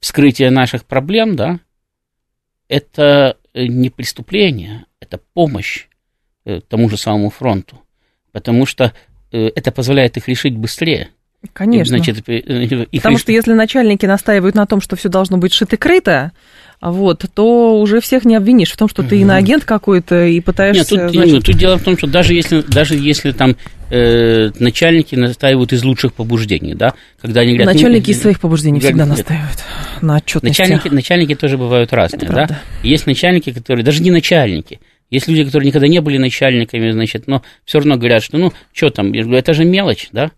[0.00, 1.60] вскрытие наших проблем, да,
[2.68, 5.86] это не преступление, это помощь
[6.44, 7.80] э, тому же самому фронту,
[8.32, 8.92] потому что
[9.32, 11.10] э, это позволяет их решить быстрее.
[11.52, 11.98] Конечно.
[11.98, 13.20] Значит, их Потому реш...
[13.20, 16.30] что если начальники настаивают на том, что все должно быть шито-крыто,
[16.80, 20.94] вот, то уже всех не обвинишь в том, что ты иноагент какой-то и пытаешься...
[20.94, 21.32] Нет, тут, значит...
[21.32, 23.56] нет, тут дело в том, что даже если, даже если там
[23.90, 27.74] э, начальники настаивают из лучших побуждений, да, когда они говорят...
[27.74, 29.58] Начальники из своих побуждений говорят, всегда настаивают
[30.00, 30.60] на отчетности.
[30.60, 32.60] Начальники, начальники тоже бывают разные, да.
[32.82, 34.80] Есть начальники, которые, даже не начальники,
[35.14, 38.90] есть люди, которые никогда не были начальниками, значит, но все равно говорят, что, ну, что
[38.90, 40.30] там, я говорю, это же мелочь, да,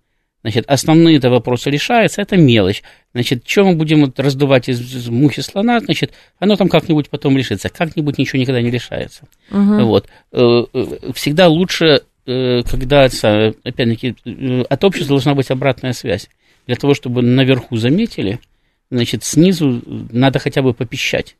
[0.47, 2.85] Значит, основные это вопросы решаются, это мелочь.
[3.13, 7.37] Значит, что мы будем вот раздувать из, из мухи слона, значит, оно там как-нибудь потом
[7.37, 7.69] решится.
[7.69, 9.27] Как-нибудь ничего никогда не решается.
[9.51, 9.87] Угу.
[9.87, 10.07] Вот.
[10.31, 14.15] Э, э, всегда лучше, э, когда, опять-таки,
[14.69, 16.29] от общества должна быть обратная связь.
[16.69, 18.39] Для того, чтобы наверху заметили,
[18.89, 21.35] значит, снизу надо хотя бы попищать.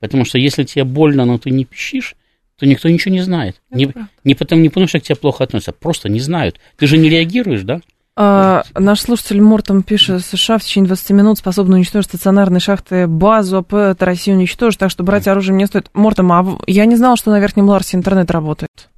[0.00, 2.14] Потому что если тебе больно, но ты не пищишь,
[2.58, 3.56] то никто ничего не знает.
[3.70, 3.92] не,
[4.24, 6.58] не, потому, не потому, что к тебе плохо относятся, просто не знают.
[6.76, 7.80] Ты же не реагируешь, да?
[8.16, 13.58] А, наш слушатель Мортом пишет, США в течение 20 минут способны уничтожить стационарные шахты базу
[13.58, 15.88] АП, это Россию уничтожит, так что брать оружие не стоит.
[15.94, 18.88] Мортом, а я не знала, что на Верхнем Ларсе интернет работает.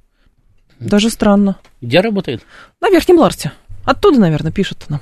[0.79, 1.57] Даже странно.
[1.81, 2.41] Где работает?
[2.81, 3.51] На Верхнем Ларсе.
[3.85, 5.01] Оттуда, наверное, пишут нам.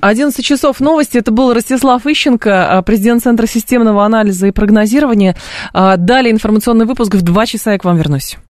[0.00, 1.18] 11 часов новости.
[1.18, 5.36] Это был Ростислав Ищенко, а, президент Центра системного анализа и прогнозирования.
[5.72, 8.36] А, далее информационный выпуск в 2 часа я к вам вернусь.